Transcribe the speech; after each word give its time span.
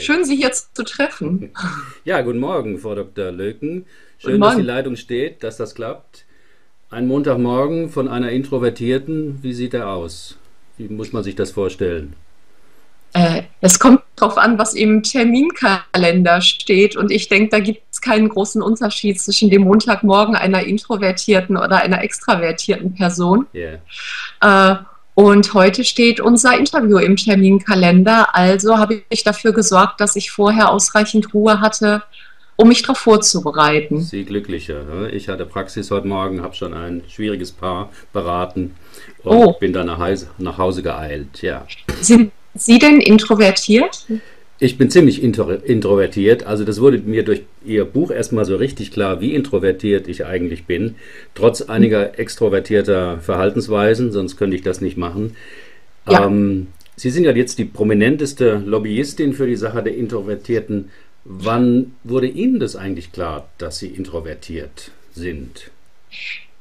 Schön, 0.00 0.24
Sie 0.24 0.36
hier 0.36 0.52
zu 0.52 0.84
treffen. 0.84 1.52
Ja, 2.04 2.22
guten 2.22 2.38
Morgen, 2.38 2.78
Frau 2.78 2.94
Dr. 2.94 3.30
Löken. 3.32 3.86
Schön, 4.18 4.40
dass 4.40 4.56
die 4.56 4.62
Leitung 4.62 4.96
steht, 4.96 5.42
dass 5.42 5.56
das 5.56 5.74
klappt. 5.74 6.24
Ein 6.90 7.06
Montagmorgen 7.08 7.90
von 7.90 8.08
einer 8.08 8.30
Introvertierten, 8.30 9.42
wie 9.42 9.52
sieht 9.52 9.74
er 9.74 9.88
aus? 9.88 10.38
Wie 10.78 10.88
muss 10.88 11.12
man 11.12 11.24
sich 11.24 11.34
das 11.34 11.50
vorstellen? 11.50 12.14
Äh, 13.12 13.42
es 13.60 13.78
kommt 13.78 14.02
darauf 14.14 14.36
an, 14.36 14.58
was 14.58 14.74
im 14.74 15.02
Terminkalender 15.02 16.40
steht. 16.40 16.96
Und 16.96 17.10
ich 17.10 17.28
denke, 17.28 17.48
da 17.50 17.60
gibt 17.60 17.82
es 17.90 18.00
keinen 18.00 18.28
großen 18.28 18.62
Unterschied 18.62 19.20
zwischen 19.20 19.50
dem 19.50 19.62
Montagmorgen 19.62 20.36
einer 20.36 20.62
introvertierten 20.64 21.56
oder 21.56 21.78
einer 21.78 22.02
extravertierten 22.02 22.94
Person. 22.94 23.46
Yeah. 23.54 23.80
Äh, 24.40 24.76
und 25.16 25.54
heute 25.54 25.82
steht 25.82 26.20
unser 26.20 26.58
Interview 26.58 26.98
im 26.98 27.16
Terminkalender. 27.16 28.34
Also 28.34 28.76
habe 28.76 29.00
ich 29.08 29.24
dafür 29.24 29.52
gesorgt, 29.52 29.98
dass 30.02 30.14
ich 30.14 30.30
vorher 30.30 30.70
ausreichend 30.70 31.32
Ruhe 31.32 31.62
hatte, 31.62 32.02
um 32.56 32.68
mich 32.68 32.82
darauf 32.82 32.98
vorzubereiten. 32.98 34.02
Sie 34.02 34.26
glücklicher. 34.26 34.84
Ne? 34.84 35.08
Ich 35.12 35.30
hatte 35.30 35.46
Praxis 35.46 35.90
heute 35.90 36.06
Morgen, 36.06 36.42
habe 36.42 36.54
schon 36.54 36.74
ein 36.74 37.02
schwieriges 37.08 37.50
Paar 37.50 37.90
beraten 38.12 38.74
und 39.24 39.36
oh. 39.36 39.52
bin 39.54 39.72
dann 39.72 39.86
nach 39.86 39.98
Hause, 39.98 40.28
nach 40.36 40.58
Hause 40.58 40.82
geeilt. 40.82 41.40
Ja. 41.40 41.66
Sind 42.02 42.30
Sie 42.54 42.78
denn 42.78 43.00
introvertiert? 43.00 44.06
Ich 44.58 44.78
bin 44.78 44.90
ziemlich 44.90 45.22
introvertiert. 45.22 46.44
Also 46.44 46.64
das 46.64 46.80
wurde 46.80 46.98
mir 46.98 47.24
durch 47.24 47.42
Ihr 47.64 47.84
Buch 47.84 48.10
erstmal 48.10 48.46
so 48.46 48.56
richtig 48.56 48.90
klar, 48.90 49.20
wie 49.20 49.34
introvertiert 49.34 50.08
ich 50.08 50.24
eigentlich 50.24 50.64
bin. 50.64 50.94
Trotz 51.34 51.62
einiger 51.62 52.18
extrovertierter 52.18 53.18
Verhaltensweisen, 53.18 54.12
sonst 54.12 54.36
könnte 54.36 54.56
ich 54.56 54.62
das 54.62 54.80
nicht 54.80 54.96
machen. 54.96 55.36
Ja. 56.08 56.26
Ähm, 56.26 56.68
Sie 56.98 57.10
sind 57.10 57.24
ja 57.24 57.32
jetzt 57.32 57.58
die 57.58 57.66
prominenteste 57.66 58.62
Lobbyistin 58.64 59.34
für 59.34 59.46
die 59.46 59.56
Sache 59.56 59.82
der 59.82 59.94
Introvertierten. 59.94 60.90
Wann 61.24 61.94
wurde 62.04 62.26
Ihnen 62.26 62.58
das 62.58 62.74
eigentlich 62.74 63.12
klar, 63.12 63.50
dass 63.58 63.78
Sie 63.78 63.88
introvertiert 63.88 64.92
sind? 65.12 65.70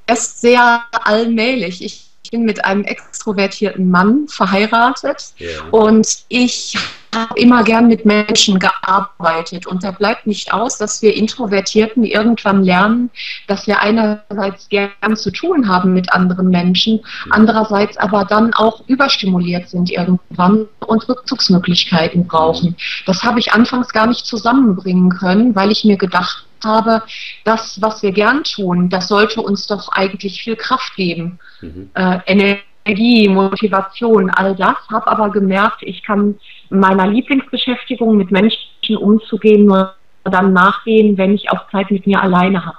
Erst 0.07 0.41
sehr 0.41 0.83
allmählich. 0.91 1.83
Ich 1.83 2.04
bin 2.35 2.43
mit 2.43 2.65
einem 2.65 2.83
extrovertierten 2.83 3.89
Mann 3.89 4.27
verheiratet 4.27 5.33
yeah. 5.39 5.63
und 5.71 6.25
ich 6.27 6.77
habe 7.15 7.39
immer 7.39 7.63
gern 7.63 7.87
mit 7.87 8.05
Menschen 8.05 8.59
gearbeitet 8.59 9.65
und 9.67 9.85
da 9.85 9.91
bleibt 9.91 10.27
nicht 10.27 10.51
aus, 10.51 10.77
dass 10.77 11.01
wir 11.01 11.15
Introvertierten 11.15 12.03
irgendwann 12.03 12.65
lernen, 12.65 13.09
dass 13.47 13.67
wir 13.67 13.79
einerseits 13.79 14.67
gern 14.67 15.15
zu 15.15 15.31
tun 15.31 15.69
haben 15.69 15.93
mit 15.93 16.11
anderen 16.11 16.49
Menschen, 16.49 16.99
andererseits 17.29 17.95
aber 17.95 18.25
dann 18.25 18.53
auch 18.53 18.85
überstimuliert 18.87 19.69
sind 19.69 19.89
irgendwann 19.89 20.67
und 20.85 21.07
Rückzugsmöglichkeiten 21.07 22.27
brauchen. 22.27 22.75
Das 23.05 23.23
habe 23.23 23.39
ich 23.39 23.53
anfangs 23.53 23.93
gar 23.93 24.07
nicht 24.07 24.25
zusammenbringen 24.25 25.09
können, 25.09 25.55
weil 25.55 25.71
ich 25.71 25.85
mir 25.85 25.97
gedacht 25.97 26.44
habe, 26.63 27.03
das, 27.43 27.81
was 27.81 28.03
wir 28.03 28.11
gern 28.11 28.43
tun, 28.43 28.89
das 28.89 29.07
sollte 29.07 29.41
uns 29.41 29.67
doch 29.67 29.89
eigentlich 29.89 30.41
viel 30.41 30.55
Kraft 30.55 30.95
geben. 30.95 31.39
Mhm. 31.61 31.89
Äh, 31.93 32.19
Energie, 32.25 33.27
Motivation, 33.27 34.29
all 34.29 34.55
das. 34.55 34.75
Habe 34.91 35.07
aber 35.07 35.29
gemerkt, 35.29 35.81
ich 35.81 36.03
kann 36.03 36.35
meiner 36.69 37.07
Lieblingsbeschäftigung 37.07 38.17
mit 38.17 38.31
Menschen 38.31 38.97
umzugehen 38.97 39.65
nur 39.65 39.95
dann 40.23 40.53
nachgehen, 40.53 41.17
wenn 41.17 41.35
ich 41.35 41.51
auch 41.51 41.69
Zeit 41.69 41.91
mit 41.91 42.07
mir 42.07 42.21
alleine 42.21 42.65
habe. 42.65 42.77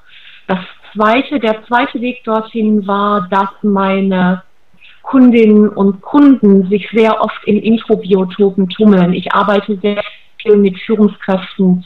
Das 0.48 0.58
zweite, 0.92 1.38
der 1.38 1.64
zweite 1.66 2.00
Weg 2.00 2.24
dorthin 2.24 2.86
war, 2.86 3.28
dass 3.30 3.50
meine 3.62 4.42
Kundinnen 5.02 5.68
und 5.68 6.00
Kunden 6.00 6.68
sich 6.68 6.88
sehr 6.92 7.20
oft 7.20 7.44
in 7.44 7.58
Introbiotopen 7.58 8.68
tummeln. 8.68 9.12
Ich 9.12 9.32
arbeite 9.32 9.78
sehr 9.80 10.02
viel 10.38 10.56
mit 10.56 10.78
Führungskräften 10.80 11.84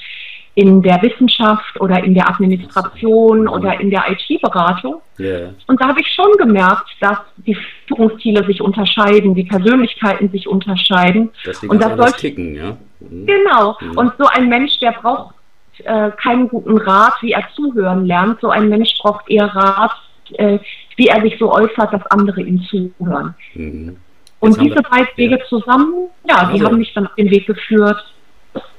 in 0.61 0.83
der 0.83 1.01
Wissenschaft 1.01 1.81
oder 1.81 2.05
in 2.05 2.13
der 2.13 2.29
Administration 2.29 3.49
oder 3.49 3.81
in 3.81 3.89
der 3.89 4.05
IT-Beratung. 4.11 5.01
Yeah. 5.19 5.55
Und 5.67 5.81
da 5.81 5.89
habe 5.89 6.01
ich 6.01 6.09
schon 6.09 6.31
gemerkt, 6.37 6.87
dass 7.01 7.19
die 7.47 7.57
Führungsstile 7.89 8.45
sich 8.45 8.61
unterscheiden, 8.61 9.35
die 9.35 9.45
Persönlichkeiten 9.45 10.29
sich 10.31 10.47
unterscheiden. 10.47 11.31
Das 11.47 11.63
und 11.63 11.81
das 11.81 11.97
soll 11.97 12.13
ticken, 12.13 12.55
ja. 12.55 12.77
Mhm. 13.01 13.27
Genau. 13.27 13.79
Mhm. 13.81 13.97
Und 13.97 14.13
so 14.19 14.27
ein 14.27 14.51
Mensch, 14.51 14.79
der 14.81 14.93
braucht 14.93 15.35
äh, 15.79 16.11
keinen 16.11 16.49
guten 16.49 16.77
Rat, 16.77 17.15
wie 17.23 17.33
er 17.33 17.45
zuhören 17.57 18.05
lernt. 18.05 18.41
So 18.43 18.51
ein 18.51 18.69
Mensch 18.69 18.93
braucht 19.01 19.31
eher 19.31 19.47
Rat, 19.47 19.93
äh, 20.35 20.59
wie 20.97 21.07
er 21.07 21.23
sich 21.23 21.39
so 21.39 21.51
äußert, 21.51 21.91
dass 21.91 22.07
andere 22.09 22.43
ihm 22.43 22.61
zuhören. 22.65 23.35
Mhm. 23.55 23.97
Und 24.41 24.61
diese 24.61 24.83
beiden 24.83 25.09
Wege 25.17 25.39
ja. 25.39 25.45
zusammen, 25.47 26.09
ja, 26.29 26.45
die 26.47 26.53
also. 26.53 26.67
haben 26.67 26.79
mich 26.79 26.93
dann 26.93 27.07
auf 27.07 27.15
den 27.15 27.31
Weg 27.31 27.47
geführt, 27.47 28.05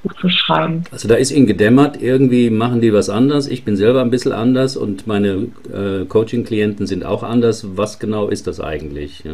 Buch 0.04 0.14
zu 0.20 0.30
schreiben. 0.30 0.84
Also 0.92 1.08
da 1.08 1.16
ist 1.16 1.32
Ihnen 1.32 1.48
gedämmert, 1.48 2.02
irgendwie 2.02 2.50
machen 2.50 2.82
die 2.82 2.94
was 2.94 3.10
anders. 3.10 3.48
Ich 3.48 3.64
bin 3.64 3.76
selber 3.76 4.02
ein 4.02 4.10
bisschen 4.10 4.32
anders 4.32 4.78
und 4.78 5.08
meine 5.08 5.48
äh, 5.72 6.06
Coaching-Klienten 6.06 6.88
sind 6.88 7.06
auch 7.06 7.24
anders. 7.24 7.66
Was 7.76 8.00
genau 8.00 8.28
ist 8.28 8.48
das 8.48 8.60
eigentlich? 8.60 9.24
Ja? 9.24 9.34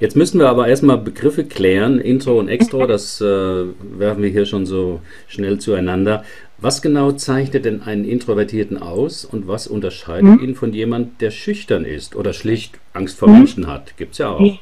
Jetzt 0.00 0.16
müssen 0.16 0.38
wir 0.38 0.48
aber 0.48 0.68
erstmal 0.68 0.98
Begriffe 0.98 1.44
klären. 1.44 2.00
Intro 2.00 2.38
und 2.38 2.48
Extro, 2.48 2.86
das 2.86 3.20
äh, 3.20 3.24
werfen 3.24 4.22
wir 4.22 4.30
hier 4.30 4.46
schon 4.46 4.66
so 4.66 5.00
schnell 5.28 5.58
zueinander. 5.58 6.24
Was 6.58 6.80
genau 6.80 7.12
zeichnet 7.12 7.64
denn 7.64 7.82
einen 7.82 8.04
Introvertierten 8.04 8.80
aus 8.80 9.24
und 9.24 9.48
was 9.48 9.66
unterscheidet 9.66 10.24
mhm. 10.24 10.40
ihn 10.40 10.54
von 10.54 10.72
jemand, 10.72 11.20
der 11.20 11.30
schüchtern 11.30 11.84
ist 11.84 12.16
oder 12.16 12.32
schlicht 12.32 12.78
Angst 12.92 13.18
vor 13.18 13.28
mhm. 13.28 13.38
Menschen 13.38 13.66
hat? 13.66 13.96
Gibt 13.96 14.12
es 14.12 14.18
ja 14.18 14.30
auch. 14.30 14.58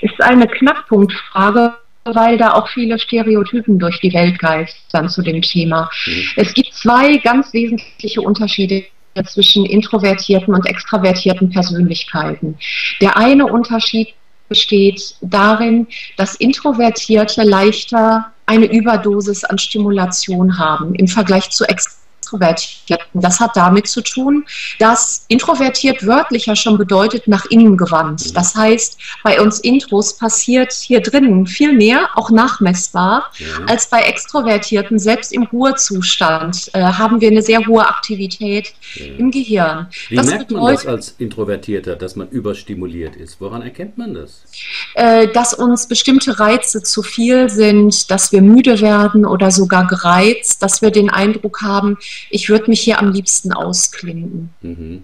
Ist 0.00 0.20
eine 0.20 0.46
Knackpunktfrage 0.46 1.74
weil 2.04 2.36
da 2.36 2.52
auch 2.52 2.68
viele 2.68 2.98
Stereotypen 2.98 3.78
durch 3.78 4.00
die 4.00 4.12
Welt 4.12 4.38
geistern 4.38 5.08
zu 5.08 5.22
dem 5.22 5.42
Thema. 5.42 5.90
Mhm. 6.06 6.22
Es 6.36 6.54
gibt 6.54 6.74
zwei 6.74 7.16
ganz 7.18 7.52
wesentliche 7.52 8.20
Unterschiede 8.20 8.84
zwischen 9.26 9.64
introvertierten 9.64 10.54
und 10.54 10.66
extravertierten 10.66 11.50
Persönlichkeiten. 11.50 12.58
Der 13.00 13.16
eine 13.16 13.46
Unterschied 13.46 14.08
besteht 14.48 15.16
darin, 15.20 15.86
dass 16.16 16.34
Introvertierte 16.34 17.42
leichter 17.42 18.32
eine 18.46 18.66
Überdosis 18.66 19.44
an 19.44 19.58
Stimulation 19.58 20.58
haben 20.58 20.94
im 20.94 21.06
Vergleich 21.06 21.50
zu 21.50 21.64
Extravertierten. 21.64 22.03
Introvertierten. 22.34 23.20
Das 23.20 23.40
hat 23.40 23.56
damit 23.56 23.86
zu 23.86 24.02
tun, 24.02 24.44
dass 24.78 25.24
introvertiert 25.28 26.06
wörtlicher 26.06 26.56
schon 26.56 26.78
bedeutet 26.78 27.28
nach 27.28 27.44
innen 27.46 27.76
gewandt. 27.76 28.36
Das 28.36 28.54
heißt, 28.54 28.98
bei 29.22 29.40
uns 29.40 29.60
Intros 29.60 30.16
passiert 30.16 30.72
hier 30.72 31.00
drinnen 31.00 31.46
viel 31.46 31.72
mehr, 31.72 32.08
auch 32.16 32.30
nachmessbar, 32.30 33.30
ja. 33.38 33.66
als 33.66 33.88
bei 33.88 34.00
Extrovertierten. 34.00 34.98
Selbst 34.98 35.32
im 35.32 35.44
Ruhezustand 35.44 36.70
äh, 36.72 36.80
haben 36.80 37.20
wir 37.20 37.28
eine 37.28 37.42
sehr 37.42 37.66
hohe 37.66 37.86
Aktivität 37.86 38.74
ja. 38.94 39.06
im 39.18 39.30
Gehirn. 39.30 39.88
Wie 40.08 40.16
das 40.16 40.26
merkt 40.26 40.50
man 40.50 40.72
das 40.72 40.86
als 40.86 41.14
Introvertierter, 41.18 41.96
dass 41.96 42.16
man 42.16 42.28
überstimuliert 42.28 43.16
ist? 43.16 43.40
Woran 43.40 43.62
erkennt 43.62 43.96
man 43.98 44.14
das? 44.14 44.42
Äh, 44.94 45.28
dass 45.28 45.54
uns 45.54 45.86
bestimmte 45.88 46.38
Reize 46.38 46.82
zu 46.82 47.02
viel 47.02 47.48
sind, 47.48 48.10
dass 48.10 48.32
wir 48.32 48.42
müde 48.42 48.80
werden 48.80 49.24
oder 49.24 49.50
sogar 49.50 49.86
gereizt, 49.86 50.62
dass 50.62 50.82
wir 50.82 50.90
den 50.90 51.10
Eindruck 51.10 51.62
haben, 51.62 51.98
ich 52.30 52.48
würde 52.48 52.70
mich 52.70 52.80
hier 52.80 52.98
am 52.98 53.12
liebsten 53.12 53.52
ausklinken. 53.52 54.50
Mhm. 54.62 55.02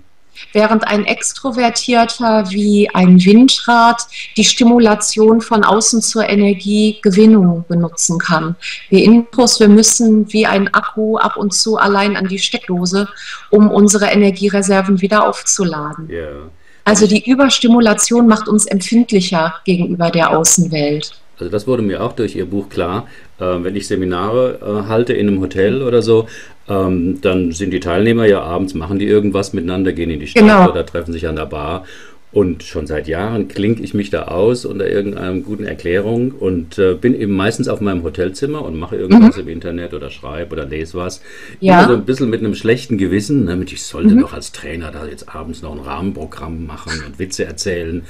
Während 0.52 0.86
ein 0.86 1.04
Extrovertierter 1.04 2.50
wie 2.50 2.88
ein 2.94 3.22
Windrad 3.22 4.02
die 4.36 4.44
Stimulation 4.44 5.40
von 5.40 5.64
außen 5.64 6.00
zur 6.00 6.28
Energiegewinnung 6.28 7.64
benutzen 7.68 8.18
kann. 8.18 8.56
Wir 8.88 9.04
Intros, 9.04 9.60
wir 9.60 9.68
müssen 9.68 10.32
wie 10.32 10.46
ein 10.46 10.72
Akku 10.72 11.18
ab 11.18 11.36
und 11.36 11.52
zu 11.52 11.76
allein 11.76 12.16
an 12.16 12.28
die 12.28 12.38
Steckdose, 12.38 13.08
um 13.50 13.70
unsere 13.70 14.06
Energiereserven 14.06 15.02
wieder 15.02 15.28
aufzuladen. 15.28 16.08
Yeah. 16.08 16.50
Also 16.84 17.06
die 17.06 17.30
Überstimulation 17.30 18.26
macht 18.26 18.48
uns 18.48 18.66
empfindlicher 18.66 19.54
gegenüber 19.64 20.10
der 20.10 20.36
Außenwelt. 20.36 21.12
Also 21.38 21.50
das 21.50 21.66
wurde 21.66 21.82
mir 21.82 22.02
auch 22.02 22.12
durch 22.12 22.36
Ihr 22.36 22.46
Buch 22.46 22.68
klar. 22.68 23.06
Äh, 23.40 23.64
wenn 23.64 23.74
ich 23.74 23.86
Seminare 23.86 24.58
äh, 24.62 24.88
halte 24.88 25.12
in 25.12 25.28
einem 25.28 25.40
Hotel 25.40 25.82
oder 25.82 26.02
so, 26.02 26.28
ähm, 26.68 27.20
dann 27.20 27.52
sind 27.52 27.72
die 27.72 27.80
Teilnehmer 27.80 28.26
ja 28.26 28.42
abends, 28.42 28.74
machen 28.74 28.98
die 28.98 29.06
irgendwas 29.06 29.52
miteinander, 29.52 29.92
gehen 29.92 30.10
in 30.10 30.20
die 30.20 30.26
Stadt 30.26 30.42
genau. 30.42 30.70
oder 30.70 30.84
treffen 30.86 31.12
sich 31.12 31.26
an 31.26 31.36
der 31.36 31.46
Bar. 31.46 31.84
Und 32.32 32.62
schon 32.62 32.86
seit 32.86 33.08
Jahren 33.08 33.48
klinke 33.48 33.82
ich 33.82 33.92
mich 33.92 34.10
da 34.10 34.28
aus 34.28 34.64
unter 34.64 34.88
irgendeiner 34.88 35.40
guten 35.40 35.64
Erklärung 35.64 36.30
und 36.30 36.78
äh, 36.78 36.94
bin 36.94 37.20
eben 37.20 37.32
meistens 37.32 37.66
auf 37.66 37.80
meinem 37.80 38.04
Hotelzimmer 38.04 38.64
und 38.64 38.78
mache 38.78 38.94
irgendwas 38.94 39.34
mhm. 39.34 39.42
im 39.42 39.48
Internet 39.48 39.94
oder 39.94 40.10
schreibe 40.10 40.52
oder 40.52 40.64
lese 40.64 40.96
was. 40.96 41.22
Ja. 41.58 41.80
Immer 41.80 41.88
so 41.88 41.94
ein 41.94 42.04
bisschen 42.04 42.30
mit 42.30 42.38
einem 42.38 42.54
schlechten 42.54 42.98
Gewissen, 42.98 43.46
damit 43.46 43.72
ich 43.72 43.82
sollte 43.82 44.14
mhm. 44.14 44.20
doch 44.20 44.32
als 44.32 44.52
Trainer 44.52 44.92
da 44.92 45.06
jetzt 45.06 45.34
abends 45.34 45.62
noch 45.62 45.72
ein 45.72 45.80
Rahmenprogramm 45.80 46.66
machen 46.66 46.92
und 47.04 47.18
Witze 47.18 47.46
erzählen. 47.46 48.04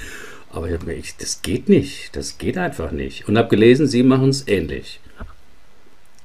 Aber 0.52 0.66
ich 0.66 0.74
habe 0.74 0.84
mir, 0.84 0.94
ich, 0.94 1.16
das 1.16 1.40
geht 1.40 1.70
nicht, 1.70 2.14
das 2.14 2.36
geht 2.36 2.58
einfach 2.58 2.92
nicht. 2.92 3.26
Und 3.26 3.38
habe 3.38 3.48
gelesen, 3.48 3.86
Sie 3.86 4.02
machen 4.02 4.28
es 4.28 4.46
ähnlich. 4.46 5.00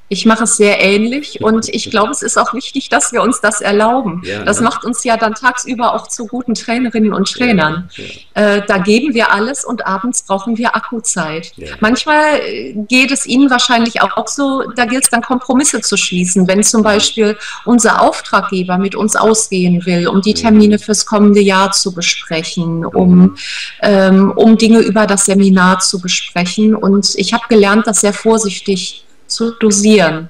Ich 0.07 0.25
mache 0.25 0.43
es 0.43 0.57
sehr 0.57 0.81
ähnlich 0.81 1.41
und 1.41 1.67
ich 1.69 1.89
glaube, 1.89 2.11
es 2.11 2.21
ist 2.21 2.37
auch 2.37 2.53
wichtig, 2.53 2.89
dass 2.89 3.11
wir 3.11 3.23
uns 3.23 3.41
das 3.41 3.59
erlauben. 3.59 4.21
Ja, 4.23 4.43
das 4.43 4.59
ne? 4.59 4.65
macht 4.65 4.85
uns 4.85 5.03
ja 5.03 5.17
dann 5.17 5.33
tagsüber 5.33 5.95
auch 5.95 6.07
zu 6.07 6.27
guten 6.27 6.53
Trainerinnen 6.53 7.11
und 7.11 7.31
Trainern. 7.31 7.89
Ja, 7.95 8.03
ja. 8.03 8.55
Äh, 8.57 8.65
da 8.67 8.77
geben 8.77 9.13
wir 9.13 9.31
alles 9.31 9.65
und 9.65 9.85
abends 9.87 10.23
brauchen 10.23 10.57
wir 10.57 10.75
Akkuzeit. 10.75 11.53
Manchmal 11.79 12.39
äh, 12.41 12.73
geht 12.87 13.11
es 13.11 13.25
Ihnen 13.25 13.49
wahrscheinlich 13.49 14.01
auch 14.01 14.27
so, 14.27 14.63
da 14.75 14.85
gilt 14.85 15.05
es 15.05 15.09
dann 15.09 15.21
Kompromisse 15.21 15.81
zu 15.81 15.97
schließen. 15.97 16.47
Wenn 16.47 16.61
zum 16.63 16.83
Beispiel 16.83 17.37
unser 17.65 18.01
Auftraggeber 18.01 18.77
mit 18.77 18.95
uns 18.95 19.15
ausgehen 19.15 19.85
will, 19.85 20.07
um 20.07 20.21
die. 20.21 20.35
Termine 20.35 20.77
fürs 20.79 21.05
kommende 21.05 21.41
Jahr 21.41 21.71
zu 21.71 21.93
besprechen, 21.93 22.85
um, 22.85 23.35
ähm, 23.81 24.31
um 24.35 24.57
Dinge 24.57 24.79
über 24.79 25.07
das 25.07 25.25
Seminar 25.25 25.79
zu 25.79 25.99
besprechen. 25.99 26.75
Und 26.75 27.13
ich 27.15 27.33
habe 27.33 27.43
gelernt, 27.49 27.87
das 27.87 28.01
sehr 28.01 28.13
vorsichtig 28.13 29.04
zu 29.27 29.51
dosieren. 29.51 30.29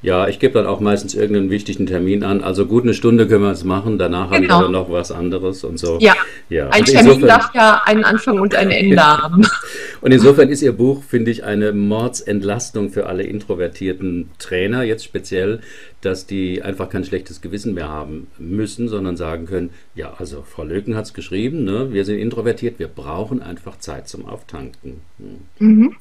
Ja, 0.00 0.28
ich 0.28 0.38
gebe 0.38 0.54
dann 0.54 0.66
auch 0.66 0.78
meistens 0.80 1.14
irgendeinen 1.14 1.50
wichtigen 1.50 1.86
Termin 1.86 2.22
an. 2.22 2.42
Also 2.42 2.66
gut 2.66 2.84
eine 2.84 2.94
Stunde 2.94 3.26
können 3.26 3.42
wir 3.42 3.50
es 3.50 3.64
machen, 3.64 3.98
danach 3.98 4.30
genau. 4.30 4.34
habe 4.34 4.44
ich 4.44 4.48
genau. 4.48 4.62
dann 4.62 4.72
noch 4.72 4.90
was 4.90 5.10
anderes 5.10 5.64
und 5.64 5.78
so. 5.78 5.98
Ja, 6.00 6.14
ja. 6.48 6.68
ein 6.68 6.84
Termin 6.84 7.14
insofern, 7.14 7.28
darf 7.28 7.54
ja 7.54 7.82
einen 7.84 8.04
Anfang 8.04 8.40
und 8.40 8.54
ein 8.54 8.70
Ende 8.70 9.02
haben. 9.02 9.46
Und 10.00 10.12
insofern 10.12 10.48
ist 10.48 10.62
Ihr 10.62 10.70
Buch, 10.70 11.02
finde 11.02 11.32
ich, 11.32 11.42
eine 11.42 11.72
Mordsentlastung 11.72 12.90
für 12.90 13.06
alle 13.06 13.24
introvertierten 13.24 14.30
Trainer, 14.38 14.84
jetzt 14.84 15.04
speziell, 15.04 15.60
dass 16.00 16.26
die 16.26 16.62
einfach 16.62 16.88
kein 16.88 17.04
schlechtes 17.04 17.40
Gewissen 17.40 17.74
mehr 17.74 17.88
haben 17.88 18.28
müssen, 18.38 18.88
sondern 18.88 19.16
sagen 19.16 19.46
können, 19.46 19.70
ja, 19.96 20.14
also 20.16 20.44
Frau 20.48 20.62
Löken 20.62 20.94
hat 20.94 21.06
es 21.06 21.14
geschrieben, 21.14 21.64
ne? 21.64 21.92
wir 21.92 22.04
sind 22.04 22.18
introvertiert, 22.18 22.78
wir 22.78 22.86
brauchen 22.86 23.42
einfach 23.42 23.78
Zeit 23.78 24.08
zum 24.08 24.26
Auftanken. 24.26 25.00
Hm. 25.18 25.38
Mhm, 25.58 25.96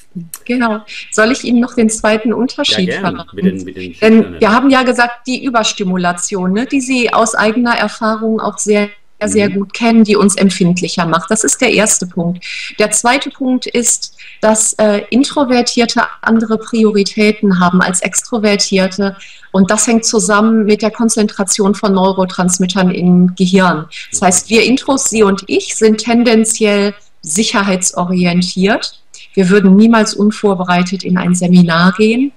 genau. 0.45 0.83
Soll 1.11 1.31
ich 1.31 1.43
Ihnen 1.43 1.59
noch 1.59 1.73
den 1.73 1.89
zweiten 1.89 2.31
Unterschied 2.31 2.89
ja, 2.89 2.99
verraten? 2.99 3.35
Mit 3.35 3.45
den, 3.45 3.63
mit 3.63 3.75
den 3.75 3.86
Denn 4.01 4.39
wir 4.39 4.51
haben 4.51 4.69
ja 4.69 4.83
gesagt, 4.83 5.27
die 5.27 5.43
Überstimulation, 5.43 6.53
ne, 6.53 6.65
die 6.65 6.81
Sie 6.81 7.13
aus 7.13 7.35
eigener 7.35 7.75
Erfahrung 7.75 8.39
auch 8.39 8.57
sehr 8.57 8.89
sehr 9.25 9.49
mhm. 9.49 9.53
gut 9.55 9.73
kennen, 9.73 10.03
die 10.03 10.15
uns 10.15 10.35
empfindlicher 10.35 11.05
macht. 11.05 11.31
Das 11.31 11.43
ist 11.43 11.59
der 11.59 11.71
erste 11.71 12.05
Punkt. 12.05 12.45
Der 12.77 12.91
zweite 12.91 13.31
Punkt 13.31 13.65
ist, 13.65 14.15
dass 14.41 14.73
äh, 14.73 15.01
Introvertierte 15.09 16.03
andere 16.21 16.59
Prioritäten 16.59 17.59
haben 17.59 17.81
als 17.81 18.01
Extrovertierte. 18.01 19.17
Und 19.51 19.71
das 19.71 19.87
hängt 19.87 20.05
zusammen 20.05 20.65
mit 20.65 20.83
der 20.83 20.91
Konzentration 20.91 21.73
von 21.73 21.93
Neurotransmittern 21.93 22.91
im 22.91 23.33
Gehirn. 23.35 23.87
Das 24.11 24.21
heißt, 24.21 24.49
wir 24.49 24.63
Intros, 24.63 25.09
Sie 25.09 25.23
und 25.23 25.43
ich, 25.47 25.75
sind 25.75 25.97
tendenziell 25.97 26.93
sicherheitsorientiert. 27.21 29.01
Wir 29.33 29.49
würden 29.49 29.75
niemals 29.75 30.13
unvorbereitet 30.13 31.03
in 31.03 31.17
ein 31.17 31.33
Seminar 31.33 31.93
gehen 31.93 32.31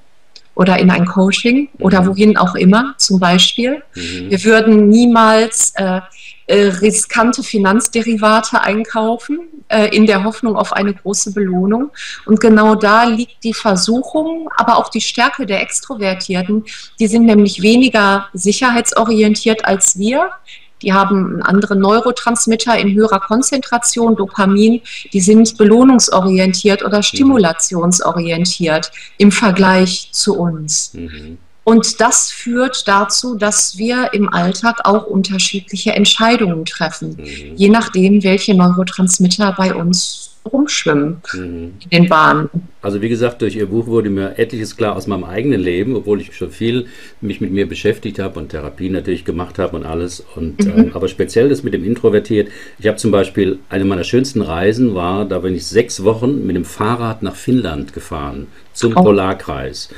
oder 0.61 0.79
in 0.79 0.91
ein 0.91 1.07
Coaching 1.07 1.71
oder 1.79 2.03
mhm. 2.03 2.07
wohin 2.09 2.37
auch 2.37 2.55
immer 2.55 2.95
zum 2.99 3.19
Beispiel. 3.19 3.83
Mhm. 3.95 4.31
Wir 4.31 4.45
würden 4.45 4.89
niemals 4.89 5.73
äh, 5.77 6.03
äh, 6.49 6.67
riskante 6.83 7.43
Finanzderivate 7.43 8.61
einkaufen, 8.61 9.39
äh, 9.69 9.87
in 9.97 10.05
der 10.05 10.23
Hoffnung 10.23 10.57
auf 10.57 10.75
eine 10.75 10.93
große 10.93 11.33
Belohnung. 11.33 11.93
Und 12.27 12.41
genau 12.41 12.75
da 12.75 13.05
liegt 13.05 13.43
die 13.43 13.55
Versuchung, 13.55 14.51
aber 14.55 14.77
auch 14.77 14.91
die 14.91 15.01
Stärke 15.01 15.47
der 15.47 15.63
Extrovertierten. 15.63 16.65
Die 16.99 17.07
sind 17.07 17.25
nämlich 17.25 17.63
weniger 17.63 18.29
sicherheitsorientiert 18.35 19.65
als 19.65 19.99
wir. 19.99 20.31
Die 20.83 20.93
haben 20.93 21.43
andere 21.43 21.77
Neurotransmitter 21.77 22.79
in 22.79 22.95
höherer 22.95 23.21
Konzentration, 23.21 24.17
Dopamin. 24.17 24.81
Die 25.13 25.21
sind 25.21 25.57
belohnungsorientiert 25.59 26.85
oder 26.85 27.03
stimulationsorientiert 27.03 28.91
im 29.19 29.33
Vergleich 29.33 30.09
zu 30.13 30.37
uns. 30.37 30.93
Mhm. 30.95 31.39
Und 31.63 32.01
das 32.01 32.31
führt 32.31 32.89
dazu, 32.89 33.37
dass 33.37 33.77
wir 33.77 34.13
im 34.13 34.33
Alltag 34.33 34.81
auch 34.85 35.07
unterschiedliche 35.07 35.93
Entscheidungen 35.93 36.65
treffen, 36.65 37.11
mhm. 37.11 37.57
je 37.57 37.69
nachdem, 37.69 38.25
welche 38.25 38.55
Neurotransmitter 38.55 39.55
bei 39.57 39.75
uns 39.75 40.30
rumschwimmen 40.53 41.23
mhm. 41.35 41.75
in 41.89 42.03
den 42.03 42.09
Bahnen. 42.09 42.49
Also 42.83 43.03
wie 43.03 43.09
gesagt, 43.09 43.43
durch 43.43 43.57
Ihr 43.57 43.67
Buch 43.67 43.87
wurde 43.87 44.11
mir 44.11 44.39
etliches 44.39 44.77
klar 44.77 44.97
aus 44.97 45.07
meinem 45.07 45.25
eigenen 45.25 45.61
Leben, 45.61 45.97
obwohl 45.97 46.21
ich 46.21 46.35
schon 46.35 46.51
viel 46.51 46.87
mich 47.21 47.41
mit 47.41 47.53
mir 47.53 47.69
beschäftigt 47.69 48.19
habe 48.19 48.39
und 48.39 48.49
Therapie 48.51 48.89
natürlich 48.89 49.25
gemacht 49.25 49.59
habe 49.59 49.77
und 49.77 49.85
alles. 49.85 50.25
Und, 50.35 50.65
mhm. 50.65 50.89
äh, 50.89 50.91
aber 50.95 51.09
speziell 51.09 51.49
das 51.49 51.63
mit 51.63 51.75
dem 51.75 51.85
Introvertiert. 51.85 52.49
Ich 52.79 52.87
habe 52.87 52.97
zum 52.97 53.11
Beispiel, 53.11 53.59
eine 53.69 53.85
meiner 53.85 54.05
schönsten 54.05 54.43
Reisen 54.43 54.95
war, 54.95 55.25
da 55.25 55.41
bin 55.41 55.55
ich 55.55 55.67
sechs 55.67 56.05
Wochen 56.05 56.47
mit 56.47 56.57
dem 56.57 56.65
Fahrrad 56.65 57.23
nach 57.23 57.37
Finnland 57.37 57.93
gefahren, 57.93 58.47
zum 58.73 58.97
oh. 58.97 59.03
Polarkreis 59.03 59.91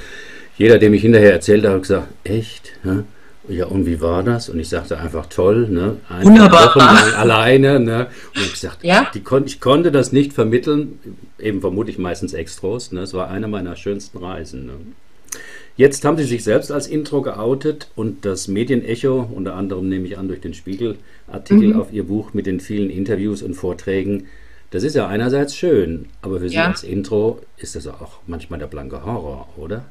jeder, 0.57 0.79
dem 0.79 0.95
ich 0.95 1.03
hinterher 1.03 1.33
erzählt 1.33 1.65
habe, 1.65 1.75
hat 1.75 1.83
gesagt, 1.83 2.09
echt? 2.25 2.73
Ja? 2.85 3.05
Ja, 3.49 3.67
und 3.67 3.87
wie 3.87 4.01
war 4.01 4.23
das? 4.23 4.49
Und 4.49 4.61
ich 4.61 4.69
sagte 4.69 4.99
einfach 4.99 5.27
toll, 5.27 5.69
ne? 5.69 5.97
Ein 6.09 6.27
Wunderbar. 6.27 6.75
Wochen 6.75 6.81
alleine, 6.81 7.81
ne? 7.81 8.07
Und 8.37 8.43
ich 8.43 8.57
sagte, 8.57 8.87
ja? 8.87 9.11
die 9.13 9.21
kon 9.21 9.45
ich 9.47 9.61
konnte 9.61 9.91
das 9.91 10.13
nicht 10.13 10.33
vermitteln, 10.33 11.01
eben 11.39 11.61
vermutlich 11.61 11.99
meistens 11.99 12.35
Extros, 12.35 12.93
ne? 12.93 13.01
Es 13.01 13.15
war 13.15 13.31
eine 13.31 13.49
meiner 13.49 13.75
schönsten 13.75 14.19
Reisen. 14.19 14.67
Ne? 14.67 14.73
Jetzt 15.77 16.05
haben 16.05 16.19
Sie 16.19 16.25
sich 16.25 16.45
selbst 16.45 16.71
als 16.71 16.87
Intro 16.87 17.23
geoutet 17.23 17.89
und 17.97 18.25
das 18.25 18.47
Medienecho, 18.47 19.29
unter 19.33 19.55
anderem 19.55 19.89
nehme 19.89 20.07
ich 20.07 20.19
an 20.19 20.29
durch 20.29 20.41
den 20.41 20.55
Spiegelartikel 20.55 21.75
mhm. 21.75 21.81
auf 21.81 21.93
Ihr 21.93 22.05
Buch 22.05 22.35
mit 22.35 22.47
den 22.47 22.61
vielen 22.61 22.91
Interviews 22.91 23.43
und 23.43 23.55
Vorträgen, 23.55 24.27
das 24.71 24.85
ist 24.85 24.95
ja 24.95 25.07
einerseits 25.07 25.55
schön, 25.55 26.07
aber 26.23 26.41
für 26.41 26.49
Sie 26.49 26.55
ja. 26.57 26.69
als 26.69 26.83
Intro 26.83 27.41
ist 27.57 27.75
das 27.75 27.87
auch 27.87 28.21
manchmal 28.27 28.59
der 28.59 28.69
blanke 28.69 29.05
Horror, 29.05 29.49
oder? 29.57 29.85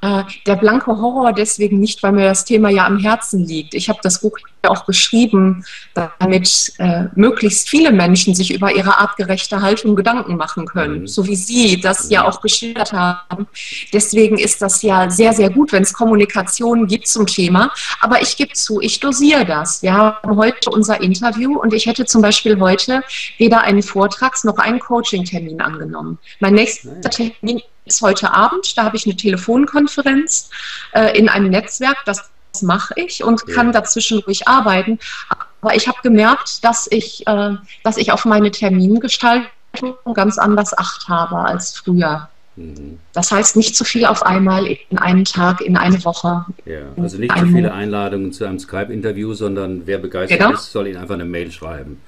Äh, 0.00 0.22
der 0.46 0.56
blanke 0.56 0.86
Horror 0.86 1.32
deswegen 1.32 1.78
nicht, 1.78 2.02
weil 2.02 2.12
mir 2.12 2.24
das 2.24 2.44
Thema 2.44 2.70
ja 2.70 2.86
am 2.86 2.98
Herzen 2.98 3.44
liegt. 3.44 3.74
Ich 3.74 3.88
habe 3.88 3.98
das 4.02 4.20
Buch 4.20 4.38
ja 4.64 4.70
auch 4.70 4.86
geschrieben, 4.86 5.64
damit 5.94 6.72
äh, 6.78 7.04
möglichst 7.14 7.68
viele 7.68 7.92
Menschen 7.92 8.34
sich 8.34 8.54
über 8.54 8.74
ihre 8.74 8.98
artgerechte 8.98 9.60
Haltung 9.60 9.94
Gedanken 9.94 10.36
machen 10.36 10.66
können, 10.66 11.00
mhm. 11.02 11.06
so 11.06 11.26
wie 11.26 11.36
Sie 11.36 11.80
das 11.80 12.10
ja 12.10 12.24
auch 12.24 12.40
geschildert 12.40 12.92
haben. 12.92 13.46
Deswegen 13.92 14.38
ist 14.38 14.62
das 14.62 14.82
ja 14.82 15.10
sehr, 15.10 15.32
sehr 15.32 15.50
gut, 15.50 15.72
wenn 15.72 15.82
es 15.82 15.92
Kommunikation 15.92 16.86
gibt 16.86 17.06
zum 17.06 17.26
Thema. 17.26 17.70
Aber 18.00 18.22
ich 18.22 18.36
gebe 18.36 18.54
zu, 18.54 18.80
ich 18.80 19.00
dosiere 19.00 19.44
das. 19.44 19.82
Wir 19.82 19.92
haben 19.92 20.36
heute 20.36 20.70
unser 20.70 21.00
Interview 21.02 21.58
und 21.58 21.74
ich 21.74 21.86
hätte 21.86 22.06
zum 22.06 22.22
Beispiel 22.22 22.58
heute 22.58 23.02
weder 23.38 23.60
einen 23.60 23.82
Vortrags- 23.82 24.44
noch 24.44 24.58
einen 24.58 24.80
Coaching-Termin 24.80 25.60
angenommen. 25.60 26.18
Mein 26.40 26.54
nächster 26.54 27.10
Termin 27.10 27.60
ist 27.86 28.02
heute 28.02 28.32
Abend, 28.34 28.76
da 28.76 28.84
habe 28.84 28.96
ich 28.96 29.06
eine 29.06 29.16
Telefonkonferenz 29.16 30.50
äh, 30.92 31.16
in 31.18 31.28
einem 31.28 31.50
Netzwerk, 31.50 31.96
das 32.04 32.30
mache 32.62 32.94
ich 32.96 33.22
und 33.22 33.46
kann 33.46 33.72
dazwischen 33.72 34.20
ruhig 34.20 34.48
arbeiten. 34.48 34.98
Aber 35.60 35.74
ich 35.74 35.88
habe 35.88 35.98
gemerkt, 36.02 36.64
dass 36.64 36.86
ich, 36.90 37.26
äh, 37.26 37.54
dass 37.82 37.96
ich 37.96 38.12
auf 38.12 38.24
meine 38.24 38.50
Termingestaltung 38.50 39.46
ganz 40.14 40.38
anders 40.38 40.76
Acht 40.76 41.08
habe 41.08 41.36
als 41.36 41.76
früher. 41.76 42.28
Mhm. 42.56 42.98
Das 43.12 43.30
heißt 43.30 43.56
nicht 43.56 43.76
zu 43.76 43.84
viel 43.84 44.06
auf 44.06 44.24
einmal 44.24 44.66
in 44.66 44.98
einen 44.98 45.24
Tag, 45.24 45.60
in 45.60 45.76
eine 45.76 46.02
Woche. 46.04 46.46
Ja, 46.64 46.80
also 46.96 47.18
nicht 47.18 47.36
zu 47.36 47.46
viele 47.46 47.72
Einladungen 47.72 48.32
zu 48.32 48.44
einem 48.44 48.58
Skype-Interview, 48.58 49.34
sondern 49.34 49.82
wer 49.86 49.98
begeistert 49.98 50.38
genau. 50.38 50.52
ist, 50.52 50.72
soll 50.72 50.86
Ihnen 50.86 50.96
einfach 50.96 51.14
eine 51.14 51.26
Mail 51.26 51.52
schreiben. 51.52 52.00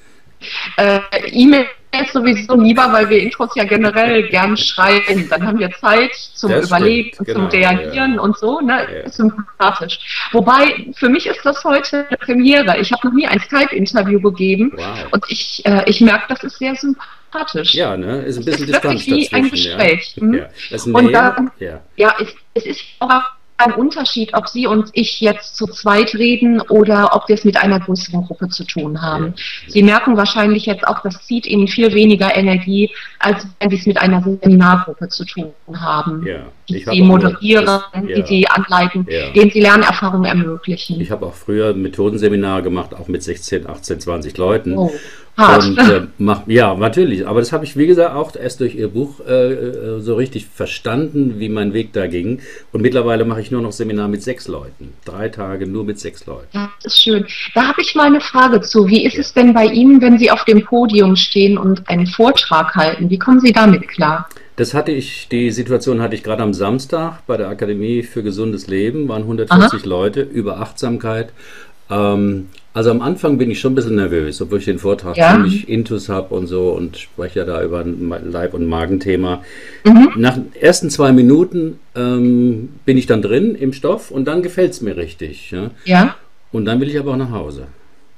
Äh, 0.76 1.00
E-Mail 1.32 1.66
ist 1.92 2.12
sowieso 2.12 2.60
lieber, 2.60 2.92
weil 2.92 3.08
wir 3.08 3.20
Intros 3.20 3.50
ja 3.54 3.64
generell 3.64 4.28
gern 4.28 4.56
schreiben. 4.56 5.28
Dann 5.28 5.46
haben 5.46 5.58
wir 5.58 5.70
Zeit 5.72 6.14
zum 6.14 6.50
das 6.50 6.66
Überlegen 6.66 7.16
und 7.18 7.26
genau, 7.26 7.40
zum 7.40 7.48
Reagieren 7.48 8.14
ja. 8.14 8.20
und 8.20 8.36
so. 8.38 8.60
Ne? 8.60 8.86
Ja. 8.92 9.00
Ist 9.00 9.16
sympathisch. 9.16 9.98
Wobei, 10.32 10.86
für 10.96 11.08
mich 11.08 11.26
ist 11.26 11.44
das 11.44 11.64
heute 11.64 12.06
eine 12.08 12.18
Premiere. 12.18 12.78
Ich 12.78 12.92
habe 12.92 13.06
noch 13.06 13.14
nie 13.14 13.26
ein 13.26 13.40
Skype-Interview 13.40 14.20
gegeben 14.20 14.72
wow. 14.76 15.06
und 15.12 15.24
ich, 15.28 15.64
äh, 15.64 15.82
ich 15.86 16.00
merke, 16.00 16.26
das 16.28 16.44
ist 16.44 16.58
sehr 16.58 16.74
sympathisch. 16.74 17.74
Ja, 17.74 17.96
ne? 17.96 18.22
Ist 18.22 18.38
ein 18.38 18.44
bisschen 18.44 18.64
es 18.64 18.70
ist 18.70 18.84
Distanz 18.84 19.06
wie 19.06 19.32
ein 19.32 19.50
Gespräch. 19.50 20.14
Ja. 20.16 20.22
Hm? 20.22 20.34
Ja. 20.34 20.92
und 20.92 21.12
dann, 21.12 21.50
ja, 21.58 21.80
ja 21.96 22.14
es, 22.20 22.34
es 22.54 22.66
ist 22.66 22.82
auch 23.00 23.22
ein 23.58 23.72
Unterschied, 23.72 24.34
ob 24.34 24.48
Sie 24.48 24.66
und 24.66 24.90
ich 24.92 25.20
jetzt 25.20 25.56
zu 25.56 25.66
zweit 25.66 26.14
reden 26.14 26.60
oder 26.60 27.14
ob 27.14 27.28
wir 27.28 27.34
es 27.34 27.44
mit 27.44 27.56
einer 27.56 27.80
größeren 27.80 28.22
Gruppe 28.22 28.48
zu 28.48 28.64
tun 28.64 29.02
haben. 29.02 29.34
Sie 29.66 29.82
merken 29.82 30.16
wahrscheinlich 30.16 30.66
jetzt 30.66 30.86
auch, 30.86 31.02
das 31.02 31.26
zieht 31.26 31.46
Ihnen 31.46 31.66
viel 31.66 31.92
weniger 31.92 32.34
Energie, 32.36 32.90
als 33.18 33.46
wenn 33.58 33.70
Sie 33.70 33.76
es 33.76 33.86
mit 33.86 34.00
einer 34.00 34.22
Seminargruppe 34.22 35.08
zu 35.08 35.24
tun 35.24 35.52
haben. 35.74 36.24
Ja. 36.24 36.46
Die 36.68 36.84
Sie 36.84 37.02
moderieren, 37.02 37.66
das, 37.66 37.82
ja. 37.94 38.00
die 38.00 38.26
Sie 38.26 38.48
anleiten, 38.48 39.06
ja. 39.10 39.30
denen 39.30 39.50
Sie 39.50 39.60
Lernerfahrungen 39.60 40.26
ermöglichen. 40.26 41.00
Ich 41.00 41.10
habe 41.10 41.26
auch 41.26 41.34
früher 41.34 41.74
Methodenseminare 41.74 42.62
gemacht, 42.62 42.94
auch 42.94 43.08
mit 43.08 43.22
16, 43.22 43.66
18, 43.68 44.00
20 44.00 44.38
Leuten. 44.38 44.76
Oh. 44.76 44.92
Hart. 45.38 45.64
Und, 45.64 45.78
äh, 45.78 46.06
mach, 46.18 46.46
ja, 46.48 46.74
natürlich. 46.74 47.26
Aber 47.26 47.38
das 47.38 47.52
habe 47.52 47.64
ich, 47.64 47.76
wie 47.76 47.86
gesagt, 47.86 48.14
auch 48.14 48.34
erst 48.34 48.58
durch 48.58 48.74
Ihr 48.74 48.88
Buch 48.88 49.20
äh, 49.20 49.52
äh, 49.52 50.00
so 50.00 50.16
richtig 50.16 50.46
verstanden, 50.46 51.36
wie 51.38 51.48
mein 51.48 51.72
Weg 51.72 51.92
da 51.92 52.08
ging. 52.08 52.40
Und 52.72 52.82
mittlerweile 52.82 53.24
mache 53.24 53.40
ich 53.40 53.52
nur 53.52 53.62
noch 53.62 53.70
Seminar 53.70 54.08
mit 54.08 54.22
sechs 54.22 54.48
Leuten. 54.48 54.92
Drei 55.04 55.28
Tage 55.28 55.68
nur 55.68 55.84
mit 55.84 56.00
sechs 56.00 56.26
Leuten. 56.26 56.48
Das 56.52 56.92
ist 56.92 57.02
schön. 57.02 57.24
Da 57.54 57.68
habe 57.68 57.80
ich 57.80 57.94
mal 57.94 58.06
eine 58.06 58.20
Frage 58.20 58.60
zu. 58.60 58.88
Wie 58.88 59.06
ist 59.06 59.14
ja. 59.14 59.20
es 59.20 59.32
denn 59.32 59.54
bei 59.54 59.66
Ihnen, 59.66 60.00
wenn 60.00 60.18
Sie 60.18 60.30
auf 60.30 60.44
dem 60.44 60.64
Podium 60.64 61.14
stehen 61.14 61.56
und 61.56 61.88
einen 61.88 62.08
Vortrag 62.08 62.74
halten? 62.74 63.08
Wie 63.08 63.18
kommen 63.18 63.38
Sie 63.38 63.52
damit 63.52 63.86
klar? 63.86 64.28
Das 64.56 64.74
hatte 64.74 64.90
ich, 64.90 65.28
die 65.28 65.52
Situation 65.52 66.02
hatte 66.02 66.16
ich 66.16 66.24
gerade 66.24 66.42
am 66.42 66.52
Samstag 66.52 67.24
bei 67.28 67.36
der 67.36 67.48
Akademie 67.48 68.02
für 68.02 68.24
gesundes 68.24 68.66
Leben, 68.66 69.06
waren 69.06 69.22
140 69.22 69.80
Aha. 69.80 69.88
Leute 69.88 70.22
über 70.22 70.58
Achtsamkeit. 70.58 71.32
Ähm, 71.88 72.48
also 72.74 72.90
am 72.90 73.00
Anfang 73.00 73.38
bin 73.38 73.50
ich 73.50 73.60
schon 73.60 73.72
ein 73.72 73.74
bisschen 73.74 73.96
nervös, 73.96 74.40
obwohl 74.40 74.58
ich 74.58 74.64
den 74.64 74.78
Vortrag 74.78 75.16
ja. 75.16 75.32
ziemlich 75.32 75.68
intus 75.68 76.08
habe 76.08 76.34
und 76.34 76.46
so 76.46 76.70
und 76.70 76.96
spreche 76.96 77.40
ja 77.40 77.44
da 77.44 77.62
über 77.62 77.80
ein 77.80 78.30
Leib- 78.30 78.54
und 78.54 78.66
Magenthema. 78.66 79.42
Mhm. 79.84 80.12
Nach 80.16 80.34
den 80.34 80.52
ersten 80.54 80.90
zwei 80.90 81.12
Minuten 81.12 81.80
ähm, 81.96 82.68
bin 82.84 82.96
ich 82.96 83.06
dann 83.06 83.22
drin 83.22 83.54
im 83.54 83.72
Stoff 83.72 84.10
und 84.10 84.26
dann 84.26 84.42
gefällt 84.42 84.72
es 84.72 84.80
mir 84.80 84.96
richtig. 84.96 85.50
Ja? 85.50 85.70
ja. 85.84 86.16
Und 86.52 86.66
dann 86.66 86.80
will 86.80 86.88
ich 86.88 86.98
aber 86.98 87.12
auch 87.12 87.16
nach 87.16 87.32
Hause. 87.32 87.66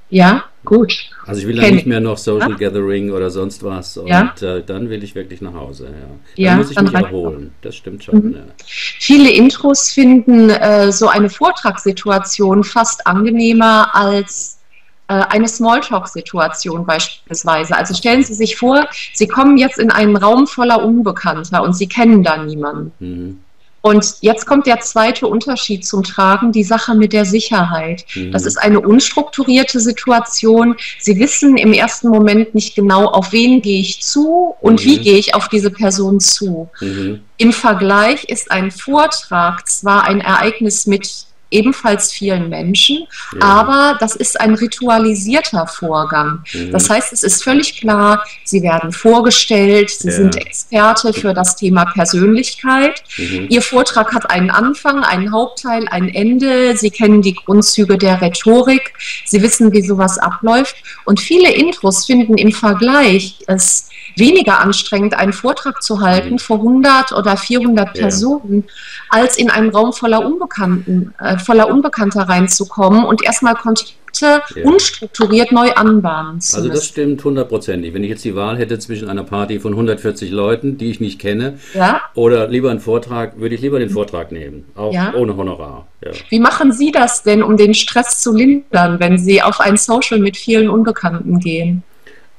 Ja, 0.09 0.43
gut. 0.65 1.09
Also 1.25 1.41
ich 1.41 1.47
will 1.47 1.55
dann 1.55 1.75
nicht 1.75 1.87
mehr 1.87 1.99
noch 1.99 2.17
Social 2.17 2.51
ja? 2.51 2.57
Gathering 2.57 3.11
oder 3.11 3.29
sonst 3.29 3.63
was 3.63 3.97
und 3.97 4.07
ja. 4.07 4.33
äh, 4.41 4.63
dann 4.63 4.89
will 4.89 5.03
ich 5.03 5.15
wirklich 5.15 5.41
nach 5.41 5.53
Hause. 5.53 5.85
Ja. 5.85 5.91
Dann 5.91 6.19
ja, 6.35 6.55
muss 6.55 6.71
ich 6.71 6.79
mich 6.79 6.93
erholen. 6.93 7.51
Das 7.61 7.75
stimmt 7.75 8.03
schon. 8.03 8.15
Mhm. 8.15 8.37
Viele 8.65 9.31
Intros 9.31 9.91
finden 9.91 10.49
äh, 10.49 10.91
so 10.91 11.07
eine 11.07 11.29
Vortragssituation 11.29 12.63
fast 12.63 13.05
angenehmer 13.07 13.95
als 13.95 14.59
äh, 15.07 15.13
eine 15.13 15.47
Smalltalk-Situation 15.47 16.85
beispielsweise. 16.85 17.75
Also 17.75 17.93
stellen 17.93 18.23
Sie 18.23 18.33
sich 18.33 18.55
vor, 18.55 18.87
Sie 19.13 19.27
kommen 19.27 19.57
jetzt 19.57 19.77
in 19.77 19.91
einen 19.91 20.15
Raum 20.15 20.47
voller 20.47 20.83
Unbekannter 20.83 21.63
und 21.63 21.73
Sie 21.73 21.87
kennen 21.87 22.23
da 22.23 22.37
niemanden. 22.37 22.91
Mhm. 22.99 23.39
Und 23.81 24.15
jetzt 24.21 24.45
kommt 24.45 24.67
der 24.67 24.79
zweite 24.79 25.27
Unterschied 25.27 25.85
zum 25.85 26.03
Tragen, 26.03 26.51
die 26.51 26.63
Sache 26.63 26.93
mit 26.93 27.13
der 27.13 27.25
Sicherheit. 27.25 28.05
Mhm. 28.15 28.31
Das 28.31 28.45
ist 28.45 28.57
eine 28.57 28.79
unstrukturierte 28.79 29.79
Situation. 29.79 30.75
Sie 30.99 31.19
wissen 31.19 31.57
im 31.57 31.73
ersten 31.73 32.09
Moment 32.09 32.53
nicht 32.53 32.75
genau, 32.75 33.05
auf 33.05 33.31
wen 33.31 33.61
gehe 33.61 33.81
ich 33.81 34.03
zu 34.03 34.55
und 34.61 34.81
mhm. 34.81 34.85
wie 34.85 34.99
gehe 34.99 35.17
ich 35.17 35.33
auf 35.33 35.49
diese 35.49 35.71
Person 35.71 36.19
zu. 36.19 36.69
Mhm. 36.79 37.21
Im 37.37 37.53
Vergleich 37.53 38.25
ist 38.25 38.51
ein 38.51 38.69
Vortrag 38.69 39.67
zwar 39.67 40.03
ein 40.03 40.21
Ereignis 40.21 40.85
mit 40.85 41.25
ebenfalls 41.51 42.11
vielen 42.11 42.49
Menschen, 42.49 43.05
ja. 43.33 43.41
aber 43.41 43.97
das 43.99 44.15
ist 44.15 44.39
ein 44.39 44.55
ritualisierter 44.55 45.67
Vorgang. 45.67 46.43
Mhm. 46.53 46.71
Das 46.71 46.89
heißt, 46.89 47.13
es 47.13 47.23
ist 47.23 47.43
völlig 47.43 47.79
klar, 47.79 48.23
Sie 48.43 48.63
werden 48.63 48.91
vorgestellt, 48.91 49.89
Sie 49.89 50.07
ja. 50.07 50.13
sind 50.13 50.37
Experte 50.37 51.13
für 51.13 51.33
das 51.33 51.55
Thema 51.55 51.85
Persönlichkeit. 51.85 53.03
Mhm. 53.17 53.47
Ihr 53.49 53.61
Vortrag 53.61 54.13
hat 54.13 54.29
einen 54.29 54.49
Anfang, 54.49 55.03
einen 55.03 55.31
Hauptteil, 55.31 55.87
ein 55.89 56.09
Ende. 56.09 56.75
Sie 56.77 56.89
kennen 56.89 57.21
die 57.21 57.35
Grundzüge 57.35 57.97
der 57.97 58.21
Rhetorik. 58.21 58.93
Sie 59.25 59.41
wissen, 59.41 59.73
wie 59.73 59.81
sowas 59.81 60.17
abläuft. 60.17 60.75
Und 61.05 61.19
viele 61.19 61.51
Intros 61.51 62.05
finden 62.05 62.37
im 62.37 62.51
Vergleich 62.51 63.39
es 63.47 63.89
weniger 64.15 64.59
anstrengend, 64.59 65.13
einen 65.13 65.33
Vortrag 65.33 65.81
zu 65.81 66.01
halten 66.01 66.33
mhm. 66.33 66.39
vor 66.39 66.57
100 66.57 67.11
oder 67.13 67.37
400 67.37 67.95
ja. 67.95 68.01
Personen, 68.03 68.65
als 69.09 69.37
in 69.37 69.49
einen 69.49 69.69
Raum 69.69 69.93
voller 69.93 70.25
Unbekannten, 70.25 71.13
äh, 71.19 71.37
voller 71.41 71.69
Unbekannter 71.69 72.21
reinzukommen 72.21 73.03
und 73.03 73.23
erstmal 73.23 73.55
Kontakte 73.55 74.41
ja. 74.55 74.65
unstrukturiert 74.65 75.51
neu 75.51 75.71
anbahnen 75.73 76.41
zu 76.41 76.57
Also 76.57 76.69
das 76.69 76.85
stimmt 76.85 77.23
hundertprozentig. 77.23 77.93
Wenn 77.93 78.03
ich 78.03 78.09
jetzt 78.09 78.25
die 78.25 78.35
Wahl 78.35 78.57
hätte 78.57 78.79
zwischen 78.79 79.09
einer 79.09 79.23
Party 79.23 79.59
von 79.59 79.73
140 79.73 80.31
Leuten, 80.31 80.77
die 80.77 80.89
ich 80.89 80.99
nicht 80.99 81.19
kenne, 81.19 81.59
ja. 81.73 82.01
oder 82.13 82.47
lieber 82.47 82.71
einen 82.71 82.79
Vortrag, 82.79 83.39
würde 83.39 83.55
ich 83.55 83.61
lieber 83.61 83.79
den 83.79 83.89
Vortrag 83.89 84.31
nehmen, 84.31 84.65
auch 84.75 84.93
ja. 84.93 85.13
ohne 85.13 85.35
Honorar. 85.35 85.87
Wie 86.29 86.39
machen 86.39 86.71
Sie 86.71 86.91
das 86.91 87.23
denn, 87.23 87.43
um 87.43 87.57
den 87.57 87.73
Stress 87.73 88.21
zu 88.21 88.33
lindern, 88.35 88.99
wenn 88.99 89.17
Sie 89.17 89.41
auf 89.41 89.59
ein 89.59 89.77
Social 89.77 90.19
mit 90.19 90.37
vielen 90.37 90.69
Unbekannten 90.69 91.39
gehen? 91.39 91.83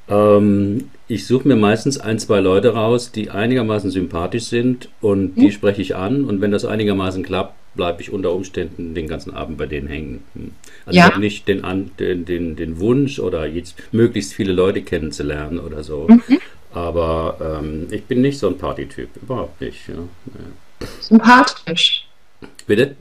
Ähm, 0.08 0.90
ich 1.08 1.26
suche 1.26 1.46
mir 1.46 1.56
meistens 1.56 1.98
ein, 1.98 2.18
zwei 2.18 2.40
Leute 2.40 2.74
raus, 2.74 3.12
die 3.12 3.30
einigermaßen 3.30 3.90
sympathisch 3.90 4.44
sind 4.44 4.88
und 5.00 5.34
die 5.36 5.46
hm. 5.46 5.52
spreche 5.52 5.82
ich 5.82 5.94
an. 5.94 6.24
Und 6.24 6.40
wenn 6.40 6.50
das 6.50 6.64
einigermaßen 6.64 7.22
klappt, 7.22 7.54
bleibe 7.74 8.02
ich 8.02 8.12
unter 8.12 8.32
Umständen 8.32 8.94
den 8.94 9.08
ganzen 9.08 9.34
Abend 9.34 9.58
bei 9.58 9.66
denen 9.66 9.88
hängen. 9.88 10.24
Hm. 10.34 10.52
Also 10.86 10.98
ja. 10.98 11.06
ich 11.06 11.12
habe 11.12 11.20
nicht 11.20 11.48
den, 11.48 11.62
den, 11.98 12.24
den, 12.24 12.56
den 12.56 12.80
Wunsch 12.80 13.18
oder 13.18 13.46
jetzt 13.46 13.76
möglichst 13.92 14.34
viele 14.34 14.52
Leute 14.52 14.82
kennenzulernen 14.82 15.58
oder 15.58 15.82
so. 15.82 16.06
Mhm. 16.08 16.38
Aber 16.74 17.60
ähm, 17.62 17.88
ich 17.90 18.04
bin 18.04 18.22
nicht 18.22 18.38
so 18.38 18.48
ein 18.48 18.56
Partytyp, 18.56 19.10
überhaupt 19.20 19.60
nicht. 19.60 19.88
Ja. 19.88 20.86
Sympathisch. 21.00 22.06
Bitte? 22.66 22.96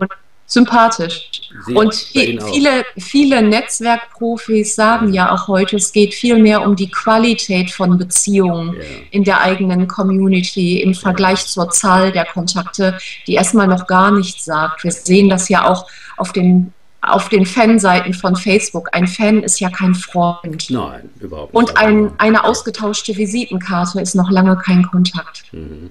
Sympathisch. 0.51 1.29
Sie 1.65 1.73
und 1.73 1.93
viele, 1.95 2.83
viele 2.97 3.41
Netzwerkprofis 3.41 4.75
sagen 4.75 5.13
ja 5.13 5.31
auch 5.31 5.47
heute, 5.47 5.77
es 5.77 5.93
geht 5.93 6.13
viel 6.13 6.37
mehr 6.37 6.61
um 6.61 6.75
die 6.75 6.91
Qualität 6.91 7.71
von 7.71 7.97
Beziehungen 7.97 8.73
ja. 8.73 8.81
in 9.11 9.23
der 9.23 9.39
eigenen 9.39 9.87
Community 9.87 10.81
im 10.81 10.93
Vergleich 10.93 11.45
zur 11.45 11.69
Zahl 11.69 12.11
der 12.11 12.25
Kontakte, 12.25 12.97
die 13.27 13.35
erstmal 13.35 13.67
noch 13.67 13.87
gar 13.87 14.11
nichts 14.11 14.43
sagt. 14.43 14.83
Wir 14.83 14.91
sehen 14.91 15.29
das 15.29 15.47
ja 15.47 15.69
auch 15.69 15.87
auf 16.17 16.33
den 16.33 16.73
auf 17.01 17.29
den 17.29 17.45
Fanseiten 17.45 18.13
von 18.13 18.35
Facebook. 18.35 18.89
Ein 18.91 19.07
Fan 19.07 19.41
ist 19.41 19.59
ja 19.59 19.69
kein 19.69 19.95
Freund. 19.95 20.69
Nein, 20.69 21.09
überhaupt 21.19 21.53
nicht. 21.53 21.59
Und 21.59 21.77
ein, 21.77 22.11
eine 22.19 22.43
ausgetauschte 22.43 23.15
Visitenkarte 23.15 24.01
ist 24.01 24.13
noch 24.13 24.29
lange 24.29 24.55
kein 24.57 24.83
Kontakt. 24.83 25.45
Mhm. 25.51 25.89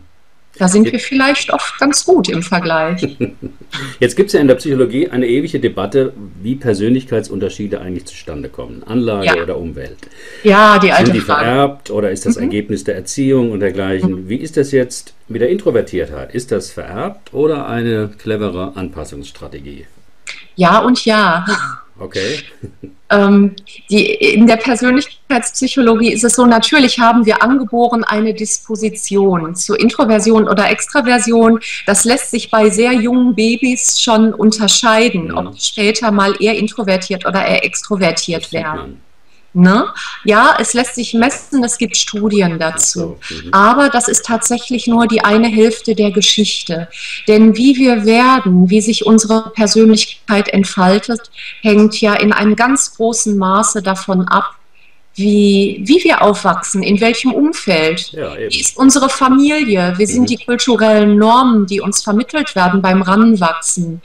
Da 0.60 0.68
sind 0.68 0.92
wir 0.92 1.00
vielleicht 1.00 1.50
oft 1.54 1.78
ganz 1.78 2.04
gut 2.04 2.28
im 2.28 2.42
Vergleich. 2.42 3.16
Jetzt 3.98 4.14
gibt 4.14 4.26
es 4.26 4.34
ja 4.34 4.40
in 4.40 4.46
der 4.46 4.56
Psychologie 4.56 5.08
eine 5.08 5.26
ewige 5.26 5.58
Debatte, 5.58 6.12
wie 6.42 6.54
Persönlichkeitsunterschiede 6.54 7.80
eigentlich 7.80 8.04
zustande 8.04 8.50
kommen. 8.50 8.82
Anlage 8.84 9.24
ja. 9.24 9.42
oder 9.42 9.56
Umwelt. 9.56 9.96
Ja, 10.42 10.78
die 10.78 10.92
alte 10.92 11.06
Sind 11.06 11.14
die 11.14 11.20
Frage. 11.20 11.46
vererbt 11.46 11.90
oder 11.90 12.10
ist 12.10 12.26
das 12.26 12.36
mhm. 12.36 12.42
Ergebnis 12.42 12.84
der 12.84 12.94
Erziehung 12.94 13.52
und 13.52 13.60
dergleichen? 13.60 14.10
Mhm. 14.10 14.28
Wie 14.28 14.36
ist 14.36 14.58
das 14.58 14.70
jetzt 14.70 15.14
mit 15.28 15.40
der 15.40 15.48
Introvertiertheit? 15.48 16.34
Ist 16.34 16.52
das 16.52 16.70
vererbt 16.70 17.32
oder 17.32 17.66
eine 17.66 18.10
clevere 18.18 18.72
Anpassungsstrategie? 18.76 19.86
Ja 20.56 20.80
und 20.80 21.06
ja. 21.06 21.46
Okay. 22.00 22.38
Ähm, 23.10 23.54
die, 23.90 24.06
in 24.06 24.46
der 24.46 24.56
Persönlichkeitspsychologie 24.56 26.12
ist 26.12 26.24
es 26.24 26.34
so, 26.34 26.46
natürlich 26.46 26.98
haben 26.98 27.26
wir 27.26 27.42
angeboren 27.42 28.04
eine 28.04 28.32
Disposition 28.32 29.54
zur 29.54 29.78
Introversion 29.78 30.48
oder 30.48 30.70
Extraversion. 30.70 31.60
Das 31.84 32.04
lässt 32.04 32.30
sich 32.30 32.50
bei 32.50 32.70
sehr 32.70 32.94
jungen 32.94 33.34
Babys 33.34 34.00
schon 34.00 34.32
unterscheiden, 34.32 35.28
ja. 35.28 35.36
ob 35.36 35.60
später 35.60 36.10
mal 36.10 36.34
eher 36.40 36.56
introvertiert 36.56 37.26
oder 37.26 37.44
eher 37.44 37.64
extrovertiert 37.64 38.50
werden. 38.50 39.02
Ne? 39.52 39.86
Ja, 40.24 40.56
es 40.60 40.74
lässt 40.74 40.94
sich 40.94 41.12
messen, 41.12 41.64
es 41.64 41.76
gibt 41.76 41.96
Studien 41.96 42.58
dazu. 42.58 43.18
Mhm. 43.28 43.52
Aber 43.52 43.88
das 43.88 44.06
ist 44.06 44.24
tatsächlich 44.24 44.86
nur 44.86 45.08
die 45.08 45.24
eine 45.24 45.48
Hälfte 45.48 45.96
der 45.96 46.12
Geschichte. 46.12 46.88
Denn 47.26 47.56
wie 47.56 47.76
wir 47.76 48.04
werden, 48.04 48.70
wie 48.70 48.80
sich 48.80 49.06
unsere 49.06 49.50
Persönlichkeit 49.50 50.48
entfaltet, 50.50 51.30
hängt 51.62 52.00
ja 52.00 52.14
in 52.14 52.32
einem 52.32 52.54
ganz 52.54 52.94
großen 52.94 53.36
Maße 53.36 53.82
davon 53.82 54.28
ab, 54.28 54.54
wie, 55.20 55.80
wie 55.84 56.02
wir 56.02 56.22
aufwachsen, 56.22 56.82
in 56.82 57.00
welchem 57.00 57.32
Umfeld, 57.32 58.10
ja, 58.12 58.36
wie 58.36 58.60
ist 58.60 58.76
unsere 58.76 59.08
Familie, 59.08 59.94
wie 59.98 60.06
sind 60.06 60.22
mhm. 60.22 60.26
die 60.26 60.38
kulturellen 60.38 61.16
Normen, 61.16 61.66
die 61.66 61.80
uns 61.80 62.02
vermittelt 62.02 62.56
werden 62.56 62.82
beim 62.82 63.02
Ranwachsen, 63.02 64.00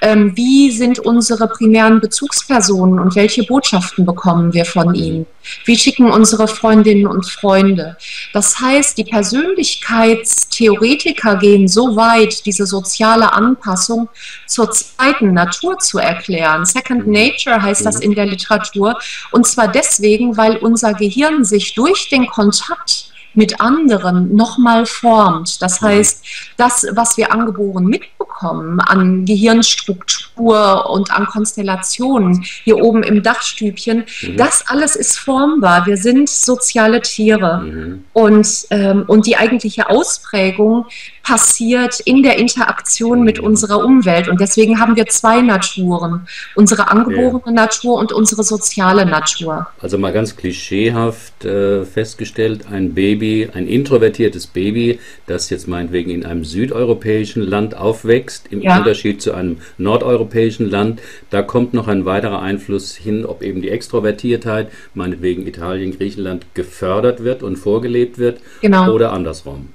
ähm, 0.00 0.34
wie 0.36 0.70
sind 0.70 1.00
unsere 1.00 1.48
primären 1.48 2.00
Bezugspersonen 2.00 3.00
und 3.00 3.16
welche 3.16 3.42
Botschaften 3.42 4.06
bekommen 4.06 4.54
wir 4.54 4.64
von 4.64 4.88
mhm. 4.88 4.94
ihnen, 4.94 5.26
wie 5.64 5.76
schicken 5.76 6.10
unsere 6.10 6.46
Freundinnen 6.46 7.06
und 7.06 7.26
Freunde. 7.26 7.96
Das 8.32 8.60
heißt, 8.60 8.96
die 8.96 9.04
Persönlichkeitstheoretiker 9.04 11.36
gehen 11.36 11.68
so 11.68 11.96
weit, 11.96 12.46
diese 12.46 12.66
soziale 12.66 13.32
Anpassung 13.32 14.08
zur 14.46 14.70
zweiten 14.70 15.32
Natur 15.32 15.78
zu 15.78 15.98
erklären. 15.98 16.64
Second 16.64 17.06
mhm. 17.06 17.12
Nature 17.12 17.60
heißt 17.60 17.84
das 17.84 18.00
in 18.00 18.14
der 18.14 18.26
Literatur 18.26 18.96
und 19.32 19.46
zwar 19.46 19.68
deswegen, 19.68 20.36
weil 20.36 20.59
unser 20.62 20.94
Gehirn 20.94 21.44
sich 21.44 21.74
durch 21.74 22.08
den 22.08 22.26
Kontakt 22.26 23.10
mit 23.34 23.60
anderen 23.60 24.34
nochmal 24.34 24.86
formt. 24.86 25.62
Das 25.62 25.80
heißt, 25.80 26.24
das, 26.56 26.86
was 26.92 27.16
wir 27.16 27.32
angeboren 27.32 27.86
mitbekommen 27.86 28.80
an 28.80 29.24
Gehirnstruktur 29.24 30.90
und 30.90 31.12
an 31.12 31.26
Konstellationen 31.26 32.42
hier 32.64 32.78
oben 32.78 33.02
im 33.02 33.22
Dachstübchen, 33.22 34.04
mhm. 34.22 34.36
das 34.36 34.64
alles 34.66 34.96
ist 34.96 35.18
formbar. 35.18 35.86
Wir 35.86 35.96
sind 35.96 36.28
soziale 36.28 37.02
Tiere. 37.02 37.60
Mhm. 37.60 38.04
Und, 38.12 38.66
ähm, 38.70 39.04
und 39.06 39.26
die 39.26 39.36
eigentliche 39.36 39.88
Ausprägung 39.88 40.86
passiert 41.22 42.00
in 42.00 42.22
der 42.22 42.38
Interaktion 42.38 43.22
mit 43.22 43.38
unserer 43.38 43.84
Umwelt. 43.84 44.28
Und 44.28 44.40
deswegen 44.40 44.80
haben 44.80 44.96
wir 44.96 45.06
zwei 45.06 45.40
Naturen. 45.40 46.26
Unsere 46.54 46.90
angeborene 46.90 47.42
ja. 47.46 47.52
Natur 47.52 47.98
und 47.98 48.12
unsere 48.12 48.42
soziale 48.42 49.06
Natur. 49.06 49.66
Also 49.80 49.98
mal 49.98 50.12
ganz 50.12 50.36
klischeehaft 50.36 51.44
äh, 51.44 51.84
festgestellt, 51.84 52.66
ein 52.70 52.94
Baby, 52.94 53.48
ein 53.52 53.66
introvertiertes 53.66 54.46
Baby, 54.46 54.98
das 55.26 55.50
jetzt 55.50 55.68
meinetwegen 55.68 56.10
in 56.10 56.24
einem 56.24 56.44
südeuropäischen 56.44 57.42
Land 57.42 57.76
aufwächst, 57.76 58.48
im 58.50 58.62
ja. 58.62 58.78
Unterschied 58.78 59.22
zu 59.22 59.32
einem 59.32 59.58
nordeuropäischen 59.78 60.68
Land, 60.70 61.00
da 61.30 61.42
kommt 61.42 61.74
noch 61.74 61.88
ein 61.88 62.04
weiterer 62.04 62.42
Einfluss 62.42 62.94
hin, 62.96 63.24
ob 63.24 63.42
eben 63.42 63.62
die 63.62 63.70
Extrovertiertheit, 63.70 64.70
meinetwegen 64.94 65.46
Italien, 65.46 65.96
Griechenland, 65.96 66.46
gefördert 66.54 67.22
wird 67.22 67.42
und 67.42 67.56
vorgelebt 67.56 68.18
wird 68.18 68.40
genau. 68.60 68.92
oder 68.92 69.12
andersrum. 69.12 69.68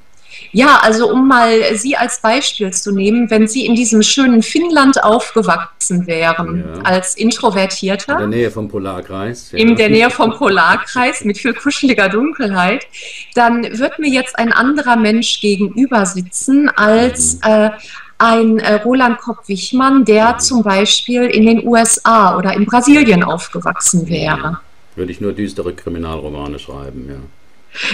Ja, 0.51 0.80
also 0.82 1.12
um 1.12 1.27
mal 1.27 1.75
Sie 1.75 1.98
als 1.98 2.22
Beispiel 2.22 2.72
zu 2.72 2.92
nehmen, 2.92 3.30
wenn 3.30 3.48
Sie 3.48 3.65
in 3.65 3.75
diesem 3.75 4.01
schönen 4.01 4.42
Finnland 4.42 5.04
aufgewachsen 5.04 6.08
wären, 6.08 6.63
ja. 6.75 6.82
als 6.84 7.15
Introvertierter. 7.15 8.13
In 8.13 8.20
der 8.20 8.27
Nähe 8.27 8.51
vom 8.51 8.68
Polarkreis. 8.68 9.51
Ja. 9.51 9.58
In 9.58 9.75
der 9.75 9.89
Nähe 9.89 10.10
vom 10.10 10.32
Polarkreis 10.38 11.24
mit 11.25 11.38
viel 11.38 11.54
kuscheliger 11.54 12.10
Dunkelheit, 12.10 12.88
dann 13.34 13.63
wird 13.77 14.00
mir 14.00 14.10
jetzt 14.10 14.38
ein 14.39 14.54
anderer 14.54 14.96
Mensch 14.96 15.42
gegenüber 15.42 16.06
sitzen 16.06 16.70
als 16.70 17.36
mhm. 17.36 17.42
äh, 17.44 17.70
ein 18.18 18.60
äh, 18.60 18.75
Roland 18.75 19.18
Kopp-Wichmann, 19.20 20.06
der 20.06 20.34
mhm. 20.34 20.39
zum 20.39 20.63
Beispiel 20.63 21.24
in 21.24 21.46
den 21.46 21.68
USA 21.68 22.38
oder 22.38 22.54
in 22.54 22.65
Brasilien 22.65 23.24
aufgewachsen 23.24 24.08
wäre. 24.08 24.60
Würde 24.96 25.12
ich 25.12 25.20
nur 25.20 25.34
düstere 25.34 25.74
Kriminalromane 25.74 26.58
schreiben, 26.60 27.08
ja. 27.10 27.18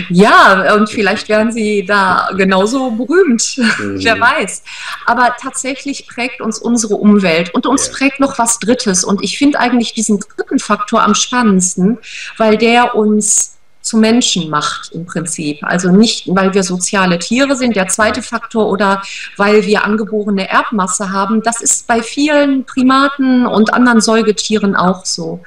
Ja, 0.10 0.76
und 0.76 0.90
vielleicht 0.90 1.30
werden 1.30 1.52
sie 1.52 1.86
da 1.86 2.30
genauso 2.36 2.92
berühmt, 2.92 3.58
mhm. 3.58 4.04
wer 4.04 4.20
weiß. 4.20 4.64
Aber 5.06 5.36
tatsächlich 5.40 6.08
prägt 6.08 6.42
uns 6.42 6.60
unsere 6.60 6.96
Umwelt 6.96 7.54
und 7.54 7.66
uns 7.66 7.88
ja. 7.88 7.94
prägt 7.94 8.20
noch 8.20 8.38
was 8.40 8.60
Drittes. 8.60 9.04
Und 9.04 9.24
ich 9.24 9.38
finde 9.38 9.60
eigentlich 9.60 9.94
diesen 9.94 10.20
dritten 10.20 10.60
Faktor 10.60 11.04
am 11.04 11.16
spannendsten, 11.16 11.98
weil 12.38 12.58
der 12.58 12.96
uns 12.96 13.58
zu 13.82 13.98
Menschen 13.98 14.50
macht 14.50 14.92
im 14.92 15.06
Prinzip. 15.06 15.64
Also 15.64 15.92
nicht, 15.92 16.28
weil 16.28 16.54
wir 16.54 16.64
soziale 16.64 17.20
Tiere 17.20 17.56
sind, 17.56 17.76
der 17.76 17.88
zweite 17.88 18.22
Faktor, 18.22 18.70
oder 18.70 19.02
weil 19.38 19.66
wir 19.66 19.84
angeborene 19.84 20.48
Erbmasse 20.50 21.12
haben. 21.12 21.42
Das 21.42 21.62
ist 21.62 21.88
bei 21.88 22.04
vielen 22.04 22.64
Primaten 22.66 23.46
und 23.46 23.74
anderen 23.74 24.02
Säugetieren 24.02 24.76
auch 24.76 25.06
so. 25.06 25.44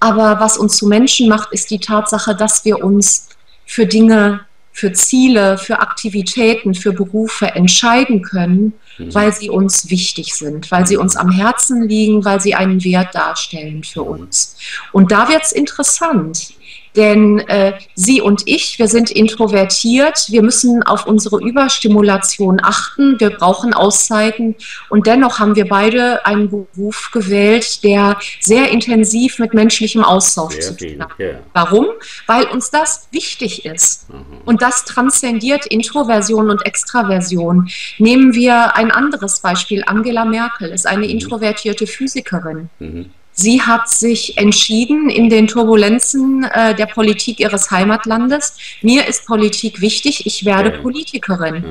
Aber 0.00 0.38
was 0.38 0.56
uns 0.56 0.76
zu 0.76 0.86
Menschen 0.86 1.28
macht, 1.28 1.52
ist 1.52 1.70
die 1.70 1.80
Tatsache, 1.80 2.34
dass 2.36 2.64
wir 2.64 2.84
uns 2.84 3.28
für 3.66 3.86
Dinge, 3.86 4.40
für 4.72 4.92
Ziele, 4.92 5.56
für 5.56 5.80
Aktivitäten, 5.80 6.74
für 6.74 6.92
Berufe 6.92 7.46
entscheiden 7.46 8.22
können, 8.22 8.72
mhm. 8.98 9.14
weil 9.14 9.32
sie 9.32 9.48
uns 9.48 9.88
wichtig 9.88 10.34
sind, 10.34 10.70
weil 10.70 10.86
sie 10.86 10.96
uns 10.96 11.16
am 11.16 11.30
Herzen 11.30 11.88
liegen, 11.88 12.24
weil 12.24 12.40
sie 12.40 12.56
einen 12.56 12.82
Wert 12.82 13.14
darstellen 13.14 13.84
für 13.84 14.02
uns. 14.02 14.56
Und 14.90 15.12
da 15.12 15.28
wird 15.28 15.44
es 15.44 15.52
interessant. 15.52 16.54
Denn 16.96 17.40
äh, 17.40 17.72
Sie 17.94 18.20
und 18.20 18.42
ich, 18.46 18.78
wir 18.78 18.88
sind 18.88 19.10
introvertiert, 19.10 20.26
wir 20.28 20.42
müssen 20.42 20.82
auf 20.82 21.06
unsere 21.06 21.40
Überstimulation 21.40 22.60
achten, 22.62 23.18
wir 23.18 23.30
brauchen 23.30 23.74
Auszeiten 23.74 24.54
und 24.90 25.06
dennoch 25.06 25.38
haben 25.38 25.56
wir 25.56 25.68
beide 25.68 26.24
einen 26.24 26.50
Beruf 26.50 27.10
gewählt, 27.12 27.82
der 27.82 28.18
sehr 28.40 28.70
intensiv 28.70 29.38
mit 29.38 29.54
menschlichem 29.54 30.04
Austausch 30.04 30.58
zu 30.60 30.76
tun 30.76 31.02
hat. 31.02 31.10
Ja. 31.18 31.40
Warum? 31.52 31.86
Weil 32.26 32.44
uns 32.44 32.70
das 32.70 33.08
wichtig 33.10 33.64
ist. 33.64 34.08
Mhm. 34.10 34.24
Und 34.44 34.62
das 34.62 34.84
transzendiert 34.84 35.66
Introversion 35.66 36.50
und 36.50 36.64
Extraversion. 36.64 37.68
Nehmen 37.98 38.34
wir 38.34 38.76
ein 38.76 38.90
anderes 38.90 39.40
Beispiel. 39.40 39.82
Angela 39.86 40.24
Merkel 40.24 40.70
ist 40.70 40.86
eine 40.86 41.04
mhm. 41.04 41.10
introvertierte 41.10 41.86
Physikerin. 41.86 42.68
Mhm. 42.78 43.10
Sie 43.34 43.60
hat 43.60 43.88
sich 43.88 44.38
entschieden 44.38 45.10
in 45.10 45.28
den 45.28 45.48
Turbulenzen 45.48 46.44
äh, 46.44 46.74
der 46.74 46.86
Politik 46.86 47.40
ihres 47.40 47.70
Heimatlandes, 47.70 48.56
mir 48.80 49.06
ist 49.08 49.26
Politik 49.26 49.80
wichtig, 49.80 50.24
ich 50.24 50.44
werde 50.44 50.72
ja. 50.72 50.80
Politikerin. 50.80 51.54
Ja. 51.54 51.62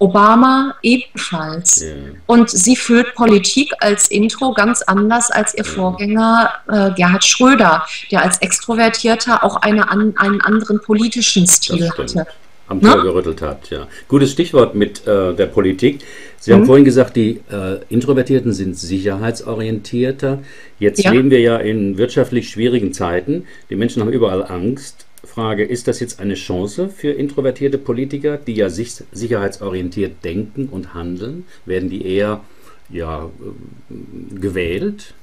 Obama 0.00 0.76
ebenfalls. 0.82 1.80
Ja. 1.80 1.88
Und 2.26 2.50
sie 2.50 2.76
führt 2.76 3.16
Politik 3.16 3.72
als 3.80 4.08
Intro 4.08 4.52
ganz 4.52 4.82
anders 4.82 5.32
als 5.32 5.54
ihr 5.54 5.64
Vorgänger 5.64 6.52
äh, 6.68 6.92
Gerhard 6.92 7.24
Schröder, 7.24 7.84
der 8.12 8.22
als 8.22 8.38
Extrovertierter 8.38 9.42
auch 9.42 9.56
eine, 9.56 9.90
an, 9.90 10.14
einen 10.16 10.40
anderen 10.40 10.80
politischen 10.80 11.48
Stil 11.48 11.90
hatte 11.90 12.26
am 12.68 12.80
Tor 12.80 13.02
gerüttelt 13.02 13.42
hat. 13.42 13.70
Ja. 13.70 13.88
Gutes 14.08 14.32
Stichwort 14.32 14.74
mit 14.74 15.06
äh, 15.06 15.34
der 15.34 15.46
Politik. 15.46 16.00
Sie 16.38 16.52
haben 16.52 16.62
mhm. 16.62 16.66
vorhin 16.66 16.84
gesagt, 16.84 17.16
die 17.16 17.40
äh, 17.50 17.78
Introvertierten 17.88 18.52
sind 18.52 18.78
sicherheitsorientierter. 18.78 20.40
Jetzt 20.78 21.02
ja. 21.02 21.10
leben 21.10 21.30
wir 21.30 21.40
ja 21.40 21.56
in 21.56 21.98
wirtschaftlich 21.98 22.50
schwierigen 22.50 22.92
Zeiten. 22.92 23.44
Die 23.70 23.76
Menschen 23.76 24.02
haben 24.02 24.12
überall 24.12 24.44
Angst. 24.44 25.06
Frage, 25.24 25.64
ist 25.64 25.88
das 25.88 25.98
jetzt 25.98 26.20
eine 26.20 26.34
Chance 26.34 26.88
für 26.88 27.10
introvertierte 27.10 27.76
Politiker, 27.76 28.36
die 28.36 28.54
ja 28.54 28.70
sich 28.70 28.92
sicherheitsorientiert 29.10 30.24
denken 30.24 30.68
und 30.70 30.94
handeln? 30.94 31.44
Werden 31.66 31.90
die 31.90 32.06
eher 32.06 32.40
ja, 32.88 33.24
äh, 33.24 34.38
gewählt? 34.38 35.14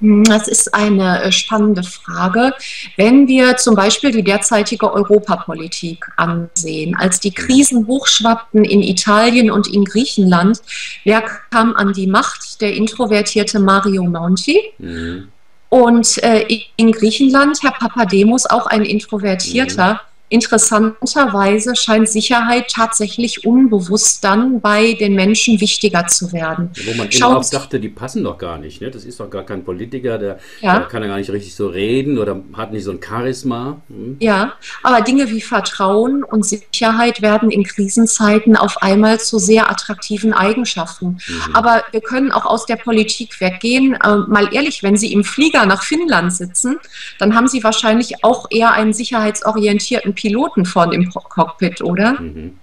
Das 0.00 0.46
ist 0.48 0.74
eine 0.74 1.22
äh, 1.22 1.32
spannende 1.32 1.82
Frage. 1.82 2.52
Wenn 2.96 3.28
wir 3.28 3.56
zum 3.56 3.74
Beispiel 3.74 4.10
die 4.10 4.22
derzeitige 4.22 4.92
Europapolitik 4.92 6.04
ansehen, 6.16 6.94
als 6.96 7.20
die 7.20 7.32
Krisen 7.32 7.86
hochschwappten 7.86 8.64
in 8.64 8.82
Italien 8.82 9.50
und 9.50 9.72
in 9.72 9.84
Griechenland, 9.84 10.60
wer 11.04 11.22
kam 11.50 11.74
an 11.76 11.92
die 11.92 12.06
Macht? 12.06 12.60
Der 12.60 12.74
introvertierte 12.74 13.58
Mario 13.58 14.04
Monti. 14.04 14.60
Mhm. 14.78 15.28
Und 15.68 16.22
äh, 16.22 16.46
in 16.76 16.92
Griechenland, 16.92 17.58
Herr 17.62 17.72
Papademos, 17.72 18.46
auch 18.46 18.66
ein 18.66 18.82
Introvertierter. 18.84 19.94
Mhm 19.94 20.15
Interessanterweise 20.28 21.76
scheint 21.76 22.08
Sicherheit 22.08 22.68
tatsächlich 22.68 23.46
unbewusst 23.46 24.24
dann 24.24 24.60
bei 24.60 24.94
den 24.94 25.14
Menschen 25.14 25.60
wichtiger 25.60 26.06
zu 26.08 26.32
werden. 26.32 26.70
Wo 26.84 26.94
man 26.94 27.12
Schaut, 27.12 27.36
auch 27.36 27.50
dachte, 27.50 27.78
die 27.78 27.88
passen 27.88 28.24
doch 28.24 28.36
gar 28.36 28.58
nicht. 28.58 28.80
Ne? 28.80 28.90
Das 28.90 29.04
ist 29.04 29.20
doch 29.20 29.30
gar 29.30 29.44
kein 29.44 29.64
Politiker, 29.64 30.18
der, 30.18 30.38
ja. 30.60 30.78
der 30.80 30.88
kann 30.88 31.02
ja 31.02 31.08
gar 31.08 31.18
nicht 31.18 31.30
richtig 31.30 31.54
so 31.54 31.68
reden 31.68 32.18
oder 32.18 32.40
hat 32.54 32.72
nicht 32.72 32.82
so 32.82 32.90
ein 32.90 33.00
Charisma. 33.00 33.80
Hm. 33.88 34.16
Ja, 34.18 34.54
aber 34.82 35.02
Dinge 35.02 35.30
wie 35.30 35.40
Vertrauen 35.40 36.24
und 36.24 36.44
Sicherheit 36.44 37.22
werden 37.22 37.52
in 37.52 37.62
Krisenzeiten 37.62 38.56
auf 38.56 38.82
einmal 38.82 39.20
zu 39.20 39.38
sehr 39.38 39.70
attraktiven 39.70 40.32
Eigenschaften. 40.32 41.18
Mhm. 41.28 41.54
Aber 41.54 41.84
wir 41.92 42.00
können 42.00 42.32
auch 42.32 42.46
aus 42.46 42.66
der 42.66 42.76
Politik 42.76 43.40
weggehen. 43.40 43.94
Äh, 43.94 44.16
mal 44.26 44.52
ehrlich, 44.52 44.82
wenn 44.82 44.96
Sie 44.96 45.12
im 45.12 45.22
Flieger 45.22 45.66
nach 45.66 45.84
Finnland 45.84 46.32
sitzen, 46.32 46.78
dann 47.20 47.36
haben 47.36 47.46
Sie 47.46 47.62
wahrscheinlich 47.62 48.24
auch 48.24 48.46
eher 48.50 48.72
einen 48.72 48.92
sicherheitsorientierten 48.92 50.15
Piloten 50.16 50.64
vorne 50.64 50.96
im 50.96 51.08
Cockpit, 51.10 51.80
oder? 51.80 52.20
Mhm. 52.20 52.58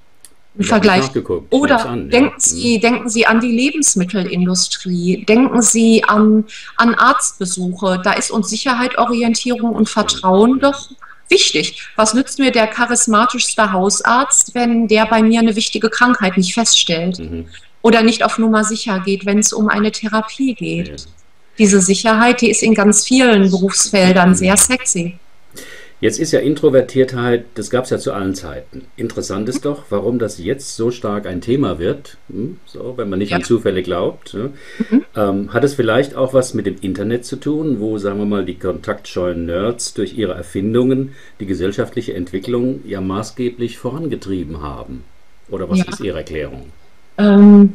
Im 0.55 0.65
Vergleich. 0.65 1.09
Oder 1.49 1.85
an, 1.85 2.09
denken, 2.09 2.33
ja. 2.35 2.39
Sie, 2.39 2.77
mhm. 2.77 2.81
denken 2.81 3.09
Sie 3.09 3.25
an 3.25 3.39
die 3.39 3.51
Lebensmittelindustrie, 3.51 5.25
denken 5.25 5.61
Sie 5.61 6.03
an, 6.03 6.45
an 6.77 6.93
Arztbesuche. 6.93 8.01
Da 8.03 8.13
ist 8.13 8.29
uns 8.29 8.49
Sicherheit, 8.49 8.97
Orientierung 8.97 9.71
und 9.71 9.89
Vertrauen 9.89 10.59
doch 10.59 10.89
wichtig. 11.29 11.81
Was 11.95 12.13
nützt 12.13 12.37
mir 12.37 12.51
der 12.51 12.67
charismatischste 12.67 13.71
Hausarzt, 13.71 14.53
wenn 14.53 14.87
der 14.87 15.07
bei 15.07 15.23
mir 15.23 15.39
eine 15.39 15.55
wichtige 15.55 15.89
Krankheit 15.89 16.37
nicht 16.37 16.53
feststellt? 16.53 17.17
Mhm. 17.17 17.47
Oder 17.81 18.03
nicht 18.03 18.23
auf 18.23 18.37
Nummer 18.37 18.63
sicher 18.63 18.99
geht, 18.99 19.25
wenn 19.25 19.39
es 19.39 19.53
um 19.53 19.69
eine 19.69 19.91
Therapie 19.91 20.53
geht? 20.53 20.87
Ja. 20.87 20.95
Diese 21.57 21.81
Sicherheit, 21.81 22.41
die 22.41 22.49
ist 22.49 22.63
in 22.63 22.75
ganz 22.75 23.05
vielen 23.05 23.49
Berufsfeldern 23.49 24.29
mhm. 24.29 24.35
sehr 24.35 24.57
sexy. 24.57 25.17
Jetzt 26.03 26.19
ist 26.19 26.33
ja 26.33 26.41
Introvertiertheit, 26.41 27.45
das 27.53 27.69
gab 27.69 27.85
es 27.85 27.89
ja 27.89 27.97
zu 27.97 28.11
allen 28.11 28.35
Zeiten. 28.35 28.87
Interessant 28.97 29.47
ist 29.47 29.63
doch, 29.63 29.85
warum 29.87 30.19
das 30.19 30.37
jetzt 30.37 30.75
so 30.75 30.91
stark 30.91 31.25
ein 31.25 31.39
Thema 31.39 31.79
wird, 31.79 32.17
hm, 32.27 32.57
so, 32.65 32.95
wenn 32.97 33.09
man 33.09 33.19
nicht 33.19 33.29
ja. 33.29 33.37
an 33.37 33.43
Zufälle 33.45 33.83
glaubt. 33.83 34.33
Ne? 34.33 34.51
Mhm. 34.89 35.05
Ähm, 35.15 35.53
hat 35.53 35.63
es 35.63 35.75
vielleicht 35.75 36.13
auch 36.13 36.33
was 36.33 36.55
mit 36.55 36.65
dem 36.65 36.75
Internet 36.81 37.23
zu 37.23 37.37
tun, 37.37 37.79
wo, 37.79 37.97
sagen 37.99 38.19
wir 38.19 38.25
mal, 38.25 38.43
die 38.43 38.55
kontaktscheuen 38.55 39.45
Nerds 39.45 39.93
durch 39.93 40.17
ihre 40.17 40.33
Erfindungen 40.33 41.15
die 41.39 41.45
gesellschaftliche 41.45 42.13
Entwicklung 42.15 42.81
ja 42.85 42.99
maßgeblich 42.99 43.77
vorangetrieben 43.77 44.61
haben? 44.61 45.05
Oder 45.47 45.69
was 45.69 45.77
ja. 45.77 45.85
ist 45.87 46.01
Ihre 46.01 46.17
Erklärung? 46.17 46.65
Ähm, 47.17 47.71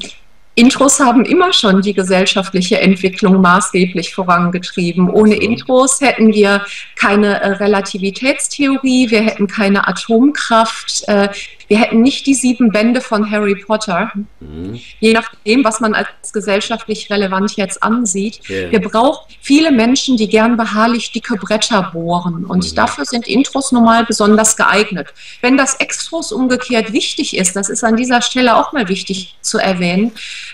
Intros 0.59 0.99
haben 0.99 1.25
immer 1.25 1.53
schon 1.53 1.83
die 1.83 1.95
gesellschaftliche 1.95 2.81
Entwicklung 2.81 3.41
maßgeblich 3.41 4.13
vorangetrieben. 4.13 5.09
Ohne 5.09 5.37
Intros 5.37 6.01
hätten 6.01 6.35
wir 6.35 6.65
keine 6.97 7.41
äh, 7.41 7.49
Relativitätstheorie, 7.53 9.09
wir 9.09 9.21
hätten 9.21 9.47
keine 9.47 9.87
Atomkraft, 9.87 11.05
äh, 11.07 11.29
wir 11.69 11.79
hätten 11.79 12.01
nicht 12.01 12.27
die 12.27 12.35
sieben 12.35 12.71
Bände 12.71 13.01
von 13.01 13.31
Harry 13.31 13.55
Potter, 13.55 14.11
mhm. 14.41 14.81
je 15.01 15.13
nachdem, 15.13 15.65
was 15.65 15.81
man 15.81 15.95
als 15.95 16.33
gesellschaftlich 16.33 17.11
relevant 17.11 17.57
jetzt 17.57 17.83
ansieht. 17.83 18.41
Yeah. 18.49 18.73
Wir 18.73 18.81
brauchen 18.81 19.33
viele 19.41 19.71
Menschen, 19.71 20.17
die 20.17 20.29
gern 20.29 20.57
beharrlich 20.57 21.13
dicke 21.13 21.37
Bretter 21.37 21.91
bohren. 21.93 22.45
Und 22.47 22.71
mhm. 22.71 22.75
dafür 22.75 23.05
sind 23.05 23.29
Intros 23.29 23.71
nun 23.71 23.85
mal 23.85 24.05
besonders 24.07 24.57
geeignet. 24.57 25.09
Wenn 25.43 25.57
das 25.57 25.75
Extros 25.77 26.33
umgekehrt 26.33 26.93
wichtig 26.93 27.37
ist, 27.37 27.55
das 27.55 27.69
ist 27.69 27.85
an 27.85 27.97
dieser 27.97 28.23
Stelle 28.23 28.57
auch 28.57 28.73
mal 28.73 28.89
wichtig 28.89 29.37
zu 29.43 29.59
erwähnen, 29.59 30.13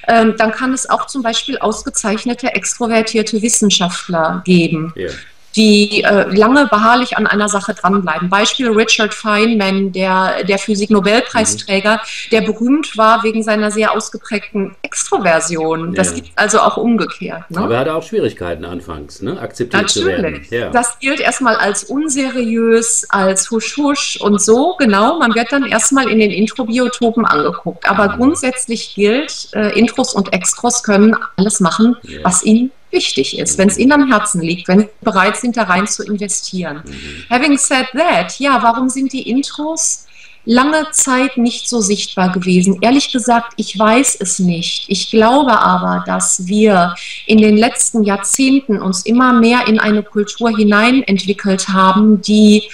ähm, 0.09 0.35
dann 0.37 0.51
kann 0.51 0.73
es 0.73 0.91
auch 0.91 1.07
zum 1.07 1.23
Beispiel 1.23 1.59
ausgezeichnete 1.59 2.55
extrovertierte 2.55 3.41
Wissenschaftler 3.41 4.43
geben. 4.45 4.93
Yeah. 4.97 5.13
Die 5.57 6.03
äh, 6.03 6.35
lange 6.35 6.67
beharrlich 6.67 7.17
an 7.17 7.27
einer 7.27 7.49
Sache 7.49 7.75
dranbleiben. 7.75 8.29
Beispiel 8.29 8.71
Richard 8.71 9.15
Feynman, 9.15 9.93
der, 9.93 10.45
der 10.45 10.59
Physik-Nobelpreisträger, 10.59 11.95
mhm. 11.95 12.31
der 12.31 12.41
berühmt 12.41 12.97
war 12.97 13.23
wegen 13.23 13.43
seiner 13.43 13.71
sehr 13.71 13.93
ausgeprägten 13.93 14.75
Extroversion. 14.83 15.95
Das 15.95 16.11
ja. 16.11 16.15
gibt 16.17 16.31
also 16.37 16.61
auch 16.61 16.77
umgekehrt. 16.77 17.51
Ne? 17.51 17.61
Aber 17.61 17.75
er 17.75 17.81
hatte 17.81 17.95
auch 17.95 18.03
Schwierigkeiten 18.03 18.65
anfangs, 18.65 19.23
ne? 19.23 19.41
akzeptiert 19.41 19.83
Natürlich. 19.83 20.17
zu 20.17 20.23
werden. 20.23 20.47
Ja. 20.51 20.71
Das 20.71 20.99
gilt 20.99 21.21
erstmal 21.21 21.57
als 21.57 21.85
unseriös, 21.85 23.07
als 23.11 23.51
husch-husch 23.51 24.21
und 24.21 24.41
so, 24.41 24.75
genau. 24.79 25.19
Man 25.19 25.35
wird 25.35 25.53
dann 25.53 25.65
erstmal 25.65 26.09
in 26.09 26.19
den 26.19 26.31
Introbiotopen 26.31 27.25
angeguckt. 27.25 27.89
Aber 27.89 28.13
mhm. 28.13 28.17
grundsätzlich 28.19 28.95
gilt, 28.95 29.49
äh, 29.53 29.79
Intros 29.79 30.15
und 30.15 30.33
Extros 30.33 30.83
können 30.83 31.17
alles 31.37 31.61
machen, 31.61 31.97
ja. 32.03 32.21
was 32.25 32.45
ihnen 32.45 32.73
wichtig 32.95 33.39
ist, 33.39 33.59
wenn 33.59 33.69
es 33.69 33.77
ihnen 33.77 33.93
am 33.93 34.11
Herzen 34.11 34.41
liegt, 34.41 34.69
wenn 34.69 34.81
sie 34.81 34.89
bereit 35.03 35.37
sind, 35.37 35.59
da 35.59 35.65
rein 35.65 35.87
zu 35.87 36.03
investieren. 36.03 36.83
Mhm. 36.87 37.25
Having 37.29 37.59
said 37.59 37.87
that, 37.93 38.39
ja, 38.39 38.63
warum 38.63 38.89
sind 38.89 39.13
die 39.13 39.29
Intros 39.29 40.07
lange 40.47 40.87
Zeit 40.93 41.37
nicht 41.37 41.69
so 41.69 41.81
sichtbar 41.81 42.33
gewesen? 42.33 42.79
Ehrlich 42.81 43.13
gesagt, 43.13 43.53
ich 43.57 43.79
weiß 43.79 44.17
es 44.21 44.39
nicht. 44.39 44.87
Ich 44.89 45.11
glaube 45.11 45.59
aber, 45.59 46.05
dass 46.07 46.47
wir 46.47 46.95
in 47.27 47.39
den 47.39 47.57
letzten 47.57 48.05
Jahrzehnten 48.05 48.81
uns 48.81 49.03
immer 49.03 49.33
mehr 49.33 49.67
in 49.67 49.79
eine 49.79 50.03
Kultur 50.03 50.57
hineinentwickelt 50.57 51.69
haben, 51.69 52.23
die 52.23 52.65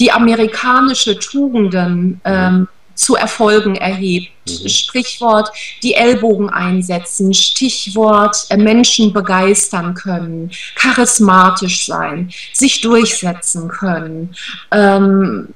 die 0.00 0.10
amerikanische 0.10 1.18
Tugenden 1.18 2.20
ähm, 2.24 2.68
zu 2.94 3.16
Erfolgen 3.16 3.76
erhebt. 3.76 4.30
Mhm. 4.46 4.68
Sprichwort 4.68 5.50
die 5.82 5.94
Ellbogen 5.94 6.50
einsetzen, 6.50 7.32
Stichwort 7.32 8.46
äh, 8.50 8.56
Menschen 8.56 9.12
begeistern 9.12 9.94
können, 9.94 10.50
charismatisch 10.74 11.86
sein, 11.86 12.30
sich 12.52 12.80
durchsetzen 12.80 13.68
können, 13.68 14.34
ähm, 14.70 15.48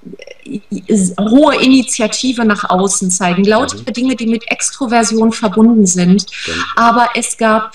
hohe 1.20 1.56
Initiative 1.62 2.44
nach 2.44 2.70
außen 2.70 3.10
zeigen, 3.10 3.44
lauter 3.44 3.78
mhm. 3.78 3.92
Dinge, 3.92 4.16
die 4.16 4.26
mit 4.26 4.50
Extroversion 4.50 5.32
verbunden 5.32 5.86
sind. 5.86 6.26
Aber 6.76 7.10
es 7.14 7.36
gab 7.36 7.74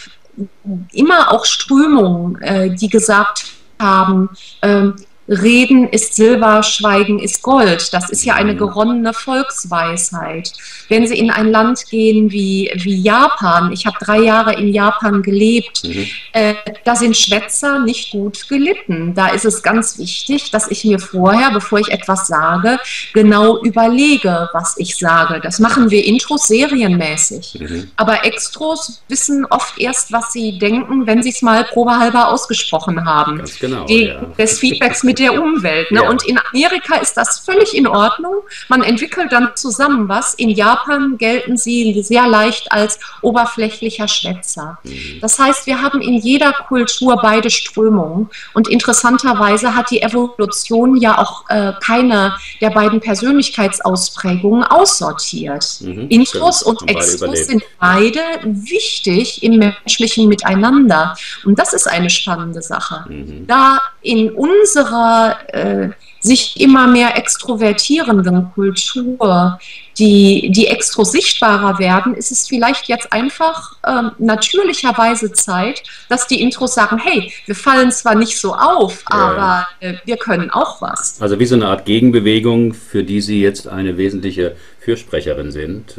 immer 0.91 1.31
auch 1.31 1.45
Strömungen, 1.45 2.41
äh, 2.41 2.75
die 2.75 2.89
gesagt 2.89 3.45
haben, 3.79 4.29
äh, 4.61 4.87
Reden 5.27 5.87
ist 5.87 6.15
Silber, 6.15 6.63
Schweigen 6.63 7.19
ist 7.19 7.41
Gold. 7.43 7.93
Das 7.93 8.09
ist 8.09 8.25
ja 8.25 8.35
eine 8.35 8.55
geronnene 8.55 9.13
Volksweisheit. 9.13 10.51
Wenn 10.89 11.07
Sie 11.07 11.17
in 11.17 11.31
ein 11.31 11.49
Land 11.49 11.85
gehen 11.89 12.31
wie, 12.31 12.71
wie 12.75 13.01
Japan, 13.01 13.71
ich 13.71 13.85
habe 13.85 13.97
drei 14.01 14.19
Jahre 14.19 14.53
in 14.55 14.73
Japan 14.73 15.21
gelebt, 15.21 15.83
mhm. 15.85 16.07
äh, 16.33 16.55
da 16.83 16.95
sind 16.95 17.15
Schwätzer 17.15 17.79
nicht 17.79 18.11
gut 18.11 18.49
gelitten. 18.49 19.13
Da 19.15 19.29
ist 19.29 19.45
es 19.45 19.63
ganz 19.63 19.97
wichtig, 19.97 20.51
dass 20.51 20.69
ich 20.69 20.83
mir 20.83 20.99
vorher, 20.99 21.51
bevor 21.51 21.79
ich 21.79 21.89
etwas 21.89 22.27
sage, 22.27 22.77
genau 23.13 23.61
überlege, 23.63 24.49
was 24.51 24.75
ich 24.77 24.97
sage. 24.97 25.39
Das 25.41 25.59
machen 25.59 25.89
wir 25.89 26.03
Intros 26.03 26.47
serienmäßig. 26.47 27.59
Mhm. 27.59 27.91
Aber 27.95 28.25
Extros 28.25 29.01
wissen 29.07 29.45
oft 29.49 29.79
erst, 29.79 30.11
was 30.11 30.33
sie 30.33 30.59
denken, 30.59 31.07
wenn 31.07 31.23
sie 31.23 31.29
es 31.29 31.41
mal 31.41 31.63
probehalber 31.63 32.27
ausgesprochen 32.27 33.05
haben. 33.05 33.37
Ganz 33.37 33.57
genau. 33.57 33.85
Die, 33.85 34.05
ja. 34.05 34.21
Des 34.37 34.59
Feedbacks 34.59 35.03
mit 35.03 35.12
mit 35.13 35.19
der 35.19 35.39
Umwelt. 35.39 35.91
Ne? 35.91 36.01
Ja. 36.01 36.09
Und 36.09 36.25
in 36.25 36.39
Amerika 36.51 36.95
ist 36.95 37.15
das 37.15 37.39
völlig 37.39 37.75
in 37.75 37.87
Ordnung. 37.87 38.35
Man 38.67 38.81
entwickelt 38.81 39.31
dann 39.31 39.51
zusammen 39.55 40.09
was. 40.09 40.33
In 40.33 40.49
Japan 40.49 41.17
gelten 41.17 41.55
sie 41.55 42.01
sehr 42.01 42.27
leicht 42.27 42.71
als 42.71 42.99
oberflächlicher 43.21 44.07
Schwätzer. 44.07 44.79
Mhm. 44.83 45.19
Das 45.21 45.37
heißt, 45.37 45.67
wir 45.67 45.81
haben 45.81 46.01
in 46.01 46.15
jeder 46.15 46.51
Kultur 46.51 47.17
beide 47.21 47.49
Strömungen. 47.49 48.29
Und 48.53 48.67
interessanterweise 48.67 49.75
hat 49.75 49.91
die 49.91 50.01
Evolution 50.01 50.95
ja 50.95 51.19
auch 51.19 51.49
äh, 51.49 51.73
keine 51.83 52.35
der 52.61 52.71
beiden 52.71 52.99
Persönlichkeitsausprägungen 52.99 54.63
aussortiert. 54.63 55.77
Mhm. 55.81 56.07
Intros 56.09 56.63
und 56.63 56.89
Extros 56.89 57.47
sind 57.47 57.63
beide 57.79 58.19
wichtig 58.43 59.43
im 59.43 59.57
menschlichen 59.59 60.27
Miteinander. 60.27 61.15
Und 61.45 61.59
das 61.59 61.73
ist 61.73 61.87
eine 61.87 62.09
spannende 62.09 62.61
Sache. 62.61 63.05
Mhm. 63.07 63.45
Da 63.47 63.79
in 64.01 64.31
unserer 64.31 65.02
äh, 65.47 65.89
sich 66.19 66.59
immer 66.59 66.87
mehr 66.87 67.17
extrovertierenden 67.17 68.51
Kultur, 68.53 69.59
die, 69.97 70.49
die 70.51 70.67
extro 70.67 71.03
sichtbarer 71.03 71.79
werden, 71.79 72.15
ist 72.15 72.31
es 72.31 72.47
vielleicht 72.47 72.87
jetzt 72.87 73.11
einfach 73.11 73.75
äh, 73.83 74.09
natürlicherweise 74.17 75.33
Zeit, 75.33 75.83
dass 76.07 76.27
die 76.27 76.41
Intros 76.41 76.73
sagen, 76.75 76.97
hey, 76.97 77.31
wir 77.45 77.55
fallen 77.55 77.91
zwar 77.91 78.15
nicht 78.15 78.39
so 78.39 78.53
auf, 78.53 79.03
ja. 79.11 79.17
aber 79.17 79.67
äh, 79.81 79.95
wir 80.05 80.17
können 80.17 80.49
auch 80.49 80.81
was. 80.81 81.21
Also 81.21 81.39
wie 81.39 81.45
so 81.45 81.55
eine 81.55 81.67
Art 81.67 81.85
Gegenbewegung, 81.85 82.73
für 82.73 83.03
die 83.03 83.19
Sie 83.19 83.41
jetzt 83.41 83.67
eine 83.67 83.97
wesentliche 83.97 84.55
Fürsprecherin 84.79 85.51
sind. 85.51 85.97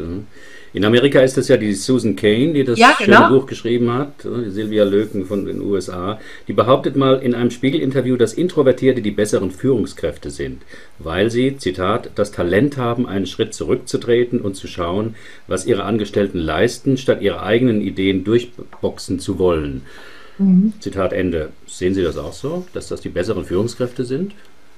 In 0.75 0.85
Amerika 0.85 1.21
ist 1.21 1.39
es 1.39 1.47
ja 1.47 1.57
die 1.57 1.73
Susan 1.73 2.17
Kane, 2.17 2.53
die 2.53 2.65
das 2.65 2.81
ja, 2.81 2.97
genau. 2.99 3.29
schöne 3.29 3.29
Buch 3.29 3.47
geschrieben 3.47 3.93
hat, 3.95 4.25
die 4.25 4.51
Silvia 4.51 4.83
Löken 4.83 5.25
von 5.25 5.47
den 5.47 5.61
USA. 5.61 6.19
Die 6.49 6.53
behauptet 6.53 6.97
mal 6.97 7.21
in 7.23 7.33
einem 7.33 7.53
Spiegel-Interview, 7.53 8.17
dass 8.17 8.35
Introvertierte 8.35 9.01
die 9.01 9.13
besseren 9.13 9.53
Führungskräfte 9.53 10.31
sind, 10.31 10.63
weil 10.99 11.31
sie, 11.31 11.59
Zitat, 11.59 12.11
das 12.17 12.33
Talent 12.33 12.77
haben, 12.77 13.07
einen 13.07 13.27
Schritt 13.27 13.55
zurückzutreten 13.55 14.41
und 14.41 14.57
zu 14.57 14.67
schauen, 14.67 15.15
was 15.47 15.65
ihre 15.65 15.85
Angestellten 15.85 16.39
leisten, 16.39 16.97
statt 16.97 17.23
ihre 17.23 17.45
eigenen 17.45 17.81
Ideen 17.81 18.25
durchboxen 18.25 19.21
zu 19.21 19.39
wollen. 19.39 19.83
Mhm. 20.39 20.73
Zitat 20.81 21.13
Ende. 21.13 21.51
Sehen 21.69 21.95
Sie 21.95 22.03
das 22.03 22.19
auch 22.19 22.33
so, 22.33 22.67
dass 22.73 22.89
das 22.89 23.01
die 23.01 23.11
besseren 23.11 23.45
Führungskräfte 23.45 24.05
sind? 24.05 24.33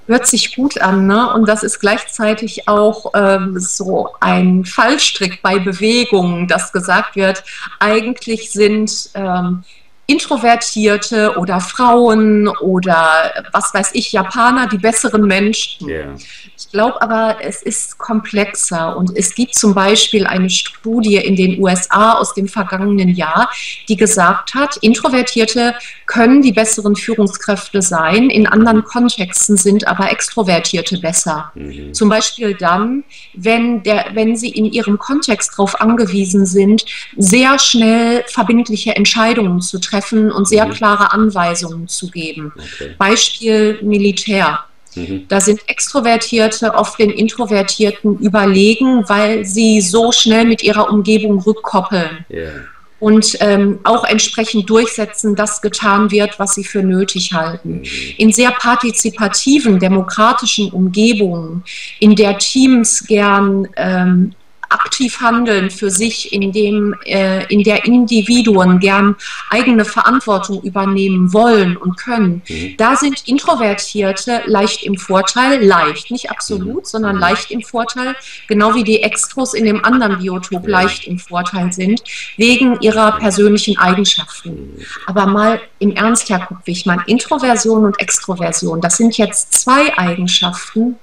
Hört 0.06 0.26
sich 0.26 0.54
gut 0.56 0.80
an. 0.80 1.06
Ne? 1.06 1.32
Und 1.32 1.48
das 1.48 1.62
ist 1.62 1.80
gleichzeitig 1.80 2.68
auch 2.68 3.12
ähm, 3.14 3.58
so 3.58 4.10
ein 4.20 4.64
Fallstrick 4.64 5.42
bei 5.42 5.58
Bewegungen, 5.58 6.48
dass 6.48 6.72
gesagt 6.72 7.16
wird, 7.16 7.44
eigentlich 7.80 8.50
sind 8.50 9.10
ähm, 9.14 9.64
Introvertierte 10.08 11.36
oder 11.36 11.60
Frauen 11.60 12.46
oder 12.46 13.44
was 13.52 13.74
weiß 13.74 13.90
ich, 13.94 14.12
Japaner, 14.12 14.68
die 14.68 14.78
besseren 14.78 15.26
Menschen. 15.26 15.88
Yeah. 15.88 16.14
Ich 16.56 16.70
glaube 16.70 17.02
aber, 17.02 17.38
es 17.40 17.62
ist 17.62 17.98
komplexer 17.98 18.96
und 18.96 19.16
es 19.16 19.34
gibt 19.34 19.56
zum 19.56 19.74
Beispiel 19.74 20.26
eine 20.26 20.48
Studie 20.48 21.16
in 21.16 21.34
den 21.34 21.60
USA 21.60 22.12
aus 22.14 22.34
dem 22.34 22.46
vergangenen 22.46 23.08
Jahr, 23.08 23.50
die 23.88 23.96
gesagt 23.96 24.54
hat, 24.54 24.76
Introvertierte 24.76 25.74
können 26.06 26.40
die 26.40 26.52
besseren 26.52 26.94
Führungskräfte 26.94 27.82
sein, 27.82 28.30
in 28.30 28.46
anderen 28.46 28.84
Kontexten 28.84 29.56
sind 29.56 29.88
aber 29.88 30.12
Extrovertierte 30.12 30.98
besser. 30.98 31.50
Mhm. 31.54 31.92
Zum 31.94 32.08
Beispiel 32.08 32.54
dann, 32.54 33.02
wenn, 33.34 33.82
der, 33.82 34.06
wenn 34.14 34.36
sie 34.36 34.50
in 34.50 34.66
ihrem 34.66 34.98
Kontext 34.98 35.52
darauf 35.52 35.80
angewiesen 35.80 36.46
sind, 36.46 36.84
sehr 37.16 37.58
schnell 37.58 38.24
verbindliche 38.28 38.94
Entscheidungen 38.94 39.60
zu 39.60 39.80
treffen 39.80 39.95
treffen 39.96 40.30
und 40.30 40.46
sehr 40.46 40.66
mhm. 40.66 40.72
klare 40.72 41.12
Anweisungen 41.12 41.88
zu 41.88 42.10
geben. 42.10 42.52
Okay. 42.56 42.94
Beispiel 42.98 43.78
Militär. 43.82 44.60
Mhm. 44.94 45.26
Da 45.28 45.40
sind 45.40 45.60
Extrovertierte 45.68 46.74
oft 46.74 46.98
den 46.98 47.10
Introvertierten 47.10 48.18
überlegen, 48.18 49.08
weil 49.08 49.44
sie 49.44 49.80
so 49.80 50.12
schnell 50.12 50.44
mit 50.46 50.62
ihrer 50.62 50.90
Umgebung 50.90 51.40
rückkoppeln. 51.40 52.24
Yeah. 52.30 52.50
Und 52.98 53.36
ähm, 53.40 53.80
auch 53.84 54.04
entsprechend 54.04 54.70
durchsetzen, 54.70 55.36
dass 55.36 55.60
getan 55.60 56.10
wird, 56.10 56.38
was 56.38 56.54
sie 56.54 56.64
für 56.64 56.82
nötig 56.82 57.34
halten. 57.34 57.80
Mhm. 57.80 57.84
In 58.16 58.32
sehr 58.32 58.52
partizipativen, 58.52 59.78
demokratischen 59.78 60.70
Umgebungen, 60.70 61.62
in 62.00 62.16
der 62.16 62.38
Teams 62.38 63.06
gern 63.06 63.68
ähm, 63.76 64.32
aktiv 64.68 65.20
handeln 65.20 65.70
für 65.70 65.90
sich, 65.90 66.32
in, 66.32 66.52
dem, 66.52 66.94
äh, 67.04 67.44
in 67.52 67.62
der 67.62 67.84
Individuen 67.84 68.78
gern 68.78 69.16
eigene 69.50 69.84
Verantwortung 69.84 70.62
übernehmen 70.62 71.32
wollen 71.32 71.76
und 71.76 71.96
können, 71.96 72.42
mhm. 72.48 72.76
da 72.76 72.96
sind 72.96 73.26
Introvertierte 73.26 74.42
leicht 74.46 74.84
im 74.84 74.96
Vorteil, 74.96 75.64
leicht, 75.64 76.10
nicht 76.10 76.30
absolut, 76.30 76.84
mhm. 76.84 76.84
sondern 76.84 77.16
leicht 77.16 77.50
im 77.50 77.62
Vorteil, 77.62 78.14
genau 78.48 78.74
wie 78.74 78.84
die 78.84 79.02
Extros 79.02 79.54
in 79.54 79.64
dem 79.64 79.84
anderen 79.84 80.18
Biotop 80.18 80.66
leicht 80.66 81.06
im 81.06 81.18
Vorteil 81.18 81.72
sind, 81.72 82.02
wegen 82.36 82.80
ihrer 82.80 83.18
persönlichen 83.18 83.78
Eigenschaften. 83.78 84.50
Mhm. 84.50 84.84
Aber 85.06 85.26
mal 85.26 85.60
im 85.78 85.92
Ernst, 85.92 86.28
Herr 86.28 86.46
Kupfig, 86.46 86.86
Introversion 87.06 87.84
und 87.84 88.00
Extroversion, 88.00 88.80
das 88.80 88.96
sind 88.96 89.16
jetzt 89.18 89.54
zwei 89.54 89.96
Eigenschaften, 89.96 90.96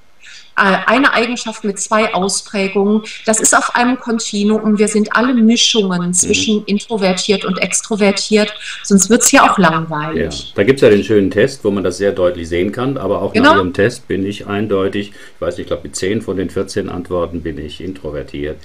eine 0.56 1.12
Eigenschaft 1.12 1.64
mit 1.64 1.78
zwei 1.78 2.14
Ausprägungen. 2.14 3.02
Das 3.26 3.40
ist 3.40 3.56
auf 3.56 3.74
einem 3.74 3.98
Kontinuum. 3.98 4.78
Wir 4.78 4.88
sind 4.88 5.14
alle 5.16 5.34
Mischungen 5.34 6.14
zwischen 6.14 6.58
mhm. 6.58 6.64
introvertiert 6.66 7.44
und 7.44 7.60
extrovertiert, 7.60 8.54
sonst 8.82 9.10
wird 9.10 9.22
es 9.22 9.32
ja 9.32 9.50
auch 9.50 9.58
langweilig. 9.58 10.48
Ja. 10.48 10.52
Da 10.54 10.64
gibt 10.64 10.78
es 10.78 10.82
ja 10.82 10.90
den 10.90 11.04
schönen 11.04 11.30
Test, 11.30 11.64
wo 11.64 11.70
man 11.70 11.84
das 11.84 11.98
sehr 11.98 12.12
deutlich 12.12 12.48
sehen 12.48 12.72
kann, 12.72 12.96
aber 12.96 13.22
auch 13.22 13.32
genau. 13.32 13.50
nach 13.50 13.56
Ihrem 13.56 13.72
Test 13.72 14.08
bin 14.08 14.24
ich 14.24 14.46
eindeutig, 14.46 15.08
ich 15.08 15.40
weiß 15.40 15.56
nicht, 15.56 15.64
ich 15.64 15.66
glaube 15.68 15.84
mit 15.84 15.96
10 15.96 16.22
von 16.22 16.36
den 16.36 16.50
14 16.50 16.88
Antworten 16.88 17.42
bin 17.42 17.58
ich 17.58 17.80
introvertiert. 17.80 18.56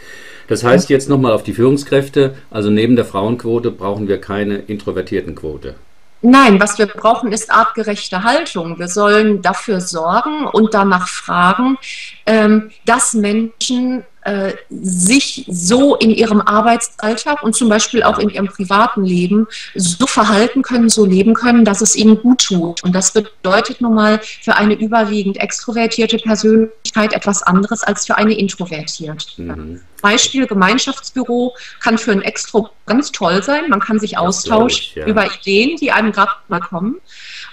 Das 0.48 0.64
heißt 0.64 0.90
jetzt 0.90 1.10
nochmal 1.10 1.34
auf 1.34 1.44
die 1.44 1.54
Führungskräfte, 1.54 2.36
also 2.50 2.70
neben 2.72 2.96
der 2.96 3.06
Frauenquote 3.06 3.72
brauchen 3.72 4.08
wir 4.08 4.20
keine 4.20 4.58
introvertierten 4.58 5.36
Quote. 5.36 5.76
Nein, 6.22 6.60
was 6.60 6.78
wir 6.78 6.88
brauchen, 6.88 7.32
ist 7.32 7.52
artgerechte 7.52 8.24
Haltung. 8.24 8.78
Wir 8.78 8.90
sollen 8.90 9.42
dafür 9.42 9.80
sorgen 9.80 10.48
und 10.48 10.74
danach 10.74 11.08
fragen, 11.08 11.78
ähm, 12.26 12.72
dass 12.86 13.14
Menschen 13.14 14.04
äh, 14.24 14.54
sich 14.70 15.46
so 15.48 15.96
in 15.96 16.10
ihrem 16.10 16.42
Arbeitsalltag 16.42 17.42
und 17.42 17.56
zum 17.56 17.70
Beispiel 17.70 18.04
auch 18.04 18.20
in 18.20 18.30
ihrem 18.30 18.48
privaten 18.48 19.06
Leben 19.06 19.48
so 19.76 20.06
verhalten 20.08 20.62
können, 20.62 20.90
so 20.90 21.06
leben 21.06 21.34
können, 21.34 21.64
dass 21.64 21.80
es 21.80 21.96
ihnen 21.96 22.22
gut 22.22 22.44
tut. 22.44 22.84
Und 22.84 22.94
das 22.94 23.14
bedeutet 23.14 23.80
nun 23.80 23.94
mal 23.94 24.20
für 24.22 24.56
eine 24.56 24.74
überwiegend 24.74 25.38
extrovertierte 25.38 26.18
Persönlichkeit 26.18 27.14
etwas 27.14 27.44
anderes 27.44 27.82
als 27.84 28.06
für 28.06 28.18
eine 28.18 28.38
introvertierte. 28.38 29.42
Mhm. 29.42 29.82
Beispiel 30.02 30.48
Gemeinschaftsbüro 30.48 31.56
kann 31.82 31.98
für 31.98 32.12
ein 32.12 32.22
Extro 32.22 32.70
ganz 32.86 33.12
toll 33.12 33.44
sein. 33.44 33.70
Man 33.70 33.80
kann 33.80 34.00
sich 34.00 34.18
austauschen 34.18 34.82
ich, 34.82 34.96
ja. 34.96 35.06
über 35.06 35.26
Ideen, 35.26 35.78
die 35.78 35.92
einem 35.92 36.12
gerade 36.12 36.32
mal 36.48 36.60
kommen. 36.60 36.98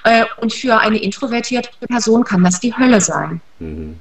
Äh, 0.04 0.24
und 0.38 0.52
für 0.52 0.78
eine 0.78 0.98
introvertierte 1.02 1.70
Person 1.86 2.24
kann 2.24 2.44
das 2.44 2.60
die 2.60 2.76
Hölle 2.76 3.00
sein. 3.00 3.40
Mhm. 3.58 3.98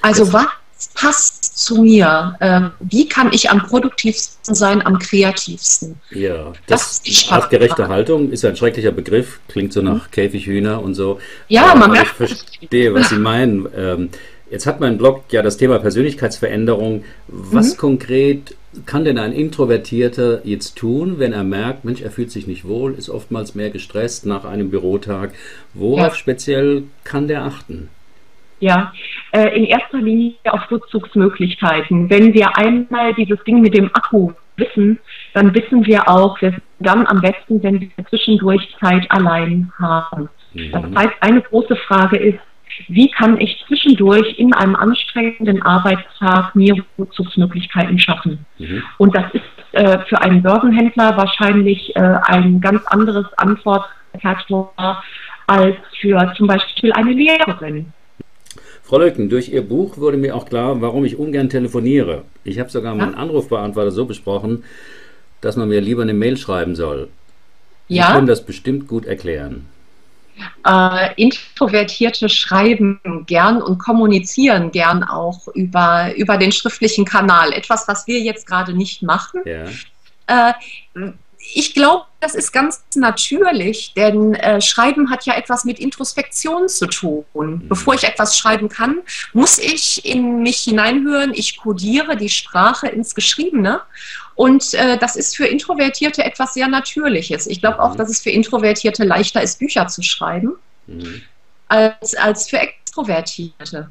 Also 0.00 0.32
was 0.32 0.46
passt 0.94 1.58
zu 1.58 1.82
mir? 1.82 2.36
Ähm, 2.40 2.70
wie 2.80 3.08
kann 3.08 3.32
ich 3.32 3.50
am 3.50 3.62
produktivsten 3.62 4.54
sein, 4.54 4.84
am 4.84 4.98
kreativsten? 4.98 6.00
Ja, 6.10 6.52
das, 6.66 7.02
das 7.02 7.30
artgerechte 7.30 7.88
Haltung 7.88 8.30
ist 8.30 8.44
ein 8.44 8.56
schrecklicher 8.56 8.92
Begriff, 8.92 9.40
klingt 9.48 9.72
so 9.72 9.82
nach 9.82 10.06
mhm. 10.06 10.10
Käfighühner 10.10 10.82
und 10.82 10.94
so. 10.94 11.20
Ja, 11.48 11.74
man 11.74 11.92
merkt. 11.92 12.20
Ich 12.20 12.34
verstehe, 12.60 12.94
was 12.94 13.10
Sie 13.10 13.16
meinen. 13.16 13.68
Ähm, 13.76 14.10
jetzt 14.52 14.66
hat 14.66 14.80
mein 14.80 14.98
Blog 14.98 15.24
ja 15.30 15.42
das 15.42 15.56
Thema 15.56 15.78
Persönlichkeitsveränderung. 15.78 17.04
Was 17.26 17.74
mhm. 17.74 17.78
konkret 17.78 18.56
kann 18.86 19.04
denn 19.04 19.18
ein 19.18 19.32
Introvertierter 19.32 20.46
jetzt 20.46 20.76
tun, 20.76 21.18
wenn 21.18 21.32
er 21.32 21.42
merkt, 21.42 21.84
Mensch, 21.84 22.02
er 22.02 22.10
fühlt 22.10 22.30
sich 22.30 22.46
nicht 22.46 22.66
wohl, 22.66 22.92
ist 22.94 23.10
oftmals 23.10 23.54
mehr 23.54 23.70
gestresst 23.70 24.26
nach 24.26 24.44
einem 24.44 24.70
Bürotag? 24.70 25.32
Worauf 25.74 26.12
ja. 26.12 26.14
speziell 26.14 26.84
kann 27.02 27.28
der 27.28 27.42
achten? 27.42 27.88
Ja, 28.60 28.92
äh, 29.32 29.56
in 29.56 29.64
erster 29.64 29.98
Linie 29.98 30.34
auf 30.44 30.70
Rückzugsmöglichkeiten. 30.70 32.08
Wenn 32.08 32.32
wir 32.32 32.56
einmal 32.56 33.12
dieses 33.14 33.42
Ding 33.44 33.60
mit 33.60 33.74
dem 33.74 33.90
Akku 33.92 34.32
wissen, 34.56 35.00
dann 35.34 35.52
wissen 35.54 35.84
wir 35.84 36.08
auch, 36.08 36.40
wir 36.40 36.50
sind 36.50 36.62
dann 36.78 37.06
am 37.06 37.20
besten, 37.20 37.62
wenn 37.62 37.80
wir 37.80 37.90
zwischendurch 38.08 38.62
Zeit 38.78 39.10
allein 39.10 39.72
haben. 39.80 40.28
Mhm. 40.54 40.70
Das 40.70 40.84
heißt, 40.94 41.14
eine 41.20 41.42
große 41.42 41.74
Frage 41.74 42.18
ist, 42.18 42.38
wie 42.88 43.10
kann 43.10 43.40
ich 43.40 43.62
zwischendurch 43.66 44.38
in 44.38 44.52
einem 44.54 44.76
anstrengenden 44.76 45.62
Arbeitstag 45.62 46.54
mir 46.54 46.74
Rückzugsmöglichkeiten 46.98 47.98
schaffen? 47.98 48.44
Mhm. 48.58 48.82
Und 48.98 49.16
das 49.16 49.24
ist 49.32 49.42
äh, 49.72 49.98
für 50.08 50.20
einen 50.20 50.42
Börsenhändler 50.42 51.16
wahrscheinlich 51.16 51.94
äh, 51.96 52.00
ein 52.00 52.60
ganz 52.60 52.84
anderes 52.86 53.26
Antwortfaktor 53.36 55.02
als 55.46 55.76
für 56.00 56.32
zum 56.36 56.46
Beispiel 56.46 56.92
eine 56.92 57.12
Lehrerin. 57.12 57.92
Frau 58.82 58.98
Leuken, 58.98 59.30
durch 59.30 59.48
Ihr 59.48 59.66
Buch 59.66 59.96
wurde 59.96 60.18
mir 60.18 60.36
auch 60.36 60.46
klar, 60.46 60.80
warum 60.82 61.04
ich 61.04 61.18
ungern 61.18 61.48
telefoniere. 61.48 62.24
Ich 62.44 62.58
habe 62.58 62.68
sogar 62.68 62.94
meinen 62.94 63.14
Anrufbeantworter 63.14 63.90
so 63.90 64.04
besprochen, 64.04 64.64
dass 65.40 65.56
man 65.56 65.68
mir 65.68 65.80
lieber 65.80 66.02
eine 66.02 66.14
Mail 66.14 66.36
schreiben 66.36 66.74
soll. 66.74 67.08
Ja. 67.88 68.06
Sie 68.06 68.12
können 68.12 68.26
das 68.26 68.44
bestimmt 68.44 68.88
gut 68.88 69.06
erklären. 69.06 69.66
Äh, 70.66 71.14
Introvertierte 71.16 72.28
schreiben 72.28 73.00
gern 73.26 73.62
und 73.62 73.78
kommunizieren 73.78 74.70
gern 74.70 75.02
auch 75.04 75.48
über, 75.48 76.14
über 76.16 76.36
den 76.36 76.52
schriftlichen 76.52 77.04
Kanal. 77.04 77.52
Etwas, 77.52 77.88
was 77.88 78.06
wir 78.06 78.20
jetzt 78.20 78.46
gerade 78.46 78.74
nicht 78.74 79.02
machen. 79.02 79.40
Ja. 79.44 79.64
Äh, 80.26 80.52
ich 81.54 81.74
glaube, 81.74 82.06
das 82.20 82.34
ist 82.34 82.52
ganz 82.52 82.84
natürlich, 82.94 83.94
denn 83.94 84.34
äh, 84.34 84.60
Schreiben 84.60 85.10
hat 85.10 85.26
ja 85.26 85.34
etwas 85.34 85.64
mit 85.64 85.80
Introspektion 85.80 86.68
zu 86.68 86.86
tun. 86.86 87.24
Mhm. 87.34 87.68
Bevor 87.68 87.94
ich 87.94 88.04
etwas 88.04 88.38
schreiben 88.38 88.68
kann, 88.68 89.00
muss 89.32 89.58
ich 89.58 90.04
in 90.04 90.42
mich 90.42 90.58
hineinhören. 90.58 91.34
Ich 91.34 91.56
kodiere 91.56 92.16
die 92.16 92.28
Sprache 92.28 92.88
ins 92.88 93.14
Geschriebene. 93.14 93.80
Und 94.34 94.72
äh, 94.74 94.96
das 94.98 95.16
ist 95.16 95.36
für 95.36 95.46
Introvertierte 95.46 96.24
etwas 96.24 96.54
sehr 96.54 96.68
Natürliches. 96.68 97.46
Ich 97.46 97.60
glaube 97.60 97.82
auch, 97.82 97.94
mhm. 97.94 97.98
dass 97.98 98.08
es 98.08 98.20
für 98.20 98.30
Introvertierte 98.30 99.04
leichter 99.04 99.42
ist, 99.42 99.58
Bücher 99.58 99.88
zu 99.88 100.02
schreiben. 100.02 100.54
Mhm. 100.86 101.22
Als, 101.68 102.14
als 102.14 102.48
für 102.48 102.58
Extrovertierte. 102.58 102.81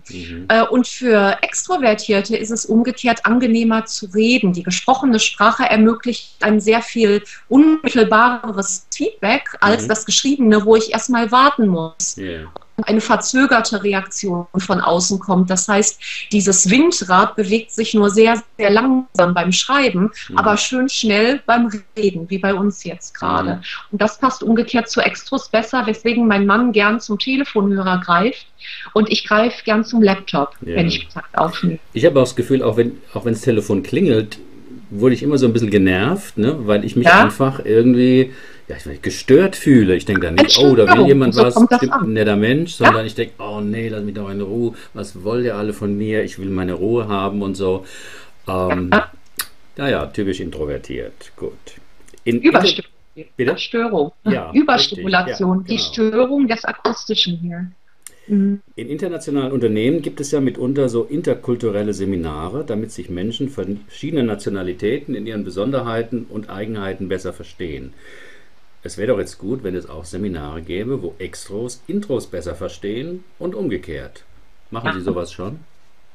Mhm. 0.09 0.45
Äh, 0.47 0.63
und 0.63 0.87
für 0.87 1.37
Extrovertierte 1.41 2.37
ist 2.37 2.51
es 2.51 2.65
umgekehrt 2.65 3.25
angenehmer 3.25 3.85
zu 3.85 4.05
reden. 4.07 4.53
Die 4.53 4.63
gesprochene 4.63 5.19
Sprache 5.19 5.63
ermöglicht 5.63 6.35
ein 6.41 6.59
sehr 6.59 6.81
viel 6.81 7.23
unmittelbareres 7.49 8.87
Feedback 8.93 9.57
als 9.59 9.83
mhm. 9.83 9.87
das 9.89 10.05
Geschriebene, 10.05 10.65
wo 10.65 10.75
ich 10.75 10.93
erstmal 10.93 11.31
warten 11.31 11.67
muss. 11.67 12.17
Yeah 12.17 12.51
eine 12.83 13.01
verzögerte 13.01 13.83
Reaktion 13.83 14.47
von 14.57 14.79
außen 14.79 15.19
kommt. 15.19 15.49
Das 15.49 15.67
heißt, 15.67 16.01
dieses 16.31 16.69
Windrad 16.69 17.35
bewegt 17.35 17.71
sich 17.71 17.93
nur 17.93 18.09
sehr, 18.09 18.41
sehr 18.57 18.69
langsam 18.69 19.33
beim 19.33 19.51
Schreiben, 19.51 20.11
mhm. 20.29 20.37
aber 20.37 20.57
schön 20.57 20.89
schnell 20.89 21.41
beim 21.45 21.69
Reden, 21.97 22.29
wie 22.29 22.37
bei 22.37 22.53
uns 22.53 22.83
jetzt 22.83 23.13
gerade. 23.13 23.55
Mhm. 23.55 23.63
Und 23.91 24.01
das 24.01 24.17
passt 24.19 24.43
umgekehrt 24.43 24.89
zu 24.89 25.01
Extros 25.01 25.49
besser, 25.49 25.85
weswegen 25.85 26.27
mein 26.27 26.45
Mann 26.45 26.71
gern 26.71 26.99
zum 26.99 27.19
Telefonhörer 27.19 27.99
greift 27.99 28.47
und 28.93 29.09
ich 29.09 29.27
greife 29.27 29.63
gern 29.63 29.83
zum 29.83 30.01
Laptop, 30.01 30.55
ja. 30.61 30.75
wenn 30.75 30.87
ich 30.87 31.05
Kontakt 31.05 31.37
aufnehme. 31.37 31.79
Ich 31.93 32.05
habe 32.05 32.19
auch 32.19 32.23
das 32.23 32.35
Gefühl, 32.35 32.63
auch 32.63 32.77
wenn 32.77 32.97
auch 33.13 33.25
wenn 33.25 33.33
das 33.33 33.41
Telefon 33.41 33.83
klingelt, 33.83 34.37
wurde 34.89 35.15
ich 35.15 35.23
immer 35.23 35.37
so 35.37 35.45
ein 35.45 35.53
bisschen 35.53 35.69
genervt, 35.69 36.37
ne? 36.37 36.55
weil 36.65 36.85
ich 36.85 36.95
mich 36.95 37.07
ja? 37.07 37.23
einfach 37.23 37.63
irgendwie 37.63 38.31
ja, 38.67 38.91
ich 38.91 39.01
gestört 39.01 39.55
fühle. 39.55 39.95
Ich 39.95 40.05
denke 40.05 40.21
dann 40.21 40.35
nicht, 40.35 40.57
oh, 40.59 40.75
da 40.75 40.97
will 40.97 41.07
jemand 41.07 41.33
so 41.33 41.43
was, 41.43 41.53
stimmt 41.53 41.91
ein 41.93 42.13
netter 42.13 42.37
Mensch, 42.37 42.73
sondern 42.73 42.97
ja? 42.97 43.03
ich 43.03 43.15
denke, 43.15 43.33
oh 43.39 43.59
nee, 43.59 43.89
lass 43.89 44.03
mich 44.03 44.15
doch 44.15 44.29
in 44.29 44.41
Ruhe. 44.41 44.73
Was 44.93 45.23
wollt 45.23 45.45
ihr 45.45 45.55
alle 45.55 45.73
von 45.73 45.97
mir? 45.97 46.23
Ich 46.23 46.39
will 46.39 46.49
meine 46.49 46.73
Ruhe 46.73 47.07
haben 47.07 47.41
und 47.41 47.55
so. 47.55 47.85
Ähm, 48.47 48.89
ja. 48.93 49.11
Naja, 49.77 50.05
typisch 50.07 50.39
introvertiert. 50.39 51.31
Gut. 51.35 51.53
In, 52.23 52.41
Überstörung. 52.41 54.11
Ja, 54.23 54.51
Überstimulation. 54.53 55.57
Ja, 55.59 55.63
genau. 55.63 55.69
Die 55.69 55.77
Störung 55.77 56.47
des 56.47 56.63
Akustischen 56.65 57.37
hier. 57.37 57.71
In 58.31 58.61
internationalen 58.75 59.51
Unternehmen 59.51 60.01
gibt 60.01 60.21
es 60.21 60.31
ja 60.31 60.39
mitunter 60.39 60.87
so 60.87 61.03
interkulturelle 61.03 61.93
Seminare, 61.93 62.63
damit 62.65 62.91
sich 62.91 63.09
Menschen 63.09 63.49
verschiedener 63.49 64.23
Nationalitäten 64.23 65.15
in 65.15 65.27
ihren 65.27 65.43
Besonderheiten 65.43 66.25
und 66.29 66.49
Eigenheiten 66.49 67.09
besser 67.09 67.33
verstehen. 67.33 67.93
Es 68.83 68.97
wäre 68.97 69.09
doch 69.09 69.19
jetzt 69.19 69.37
gut, 69.37 69.63
wenn 69.65 69.75
es 69.75 69.89
auch 69.89 70.05
Seminare 70.05 70.61
gäbe, 70.61 71.03
wo 71.03 71.13
Extros 71.19 71.83
Intros 71.87 72.27
besser 72.27 72.55
verstehen 72.55 73.25
und 73.37 73.53
umgekehrt. 73.53 74.23
Machen 74.71 74.87
ja. 74.87 74.93
Sie 74.93 75.01
sowas 75.01 75.33
schon? 75.33 75.59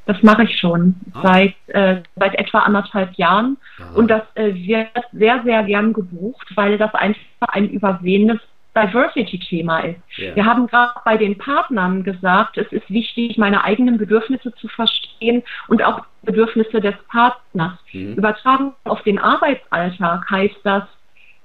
Das 0.07 0.23
mache 0.23 0.45
ich 0.45 0.59
schon 0.59 0.95
ah. 1.13 1.23
seit, 1.23 1.55
äh, 1.67 2.01
seit 2.15 2.35
etwa 2.37 2.61
anderthalb 2.61 3.13
Jahren. 3.17 3.59
Aha. 3.79 3.95
Und 3.95 4.09
das 4.09 4.23
äh, 4.37 4.55
wird 4.55 4.89
sehr, 5.13 5.43
sehr 5.45 5.65
gern 5.65 5.93
gebucht, 5.93 6.47
weil 6.55 6.79
das 6.79 6.95
einfach 6.95 7.49
ein 7.49 7.69
übersehenes 7.69 8.41
Diversity-Thema 8.77 9.81
ist. 9.81 10.01
Yeah. 10.19 10.37
Wir 10.37 10.45
haben 10.45 10.67
gerade 10.67 10.93
bei 11.05 11.17
den 11.17 11.39
Partnern 11.39 12.05
gesagt, 12.05 12.59
es 12.59 12.71
ist 12.73 12.89
wichtig, 12.91 13.39
meine 13.39 13.65
eigenen 13.65 13.97
Bedürfnisse 13.97 14.55
zu 14.55 14.69
verstehen 14.69 15.43
und 15.69 15.83
auch 15.83 16.05
Bedürfnisse 16.23 16.81
des 16.81 16.95
Partners. 17.09 17.79
Mhm. 17.93 18.15
Übertragen 18.15 18.73
auf 18.85 19.03
den 19.03 19.19
Arbeitsalltag 19.19 20.31
heißt 20.31 20.61
das, 20.65 20.85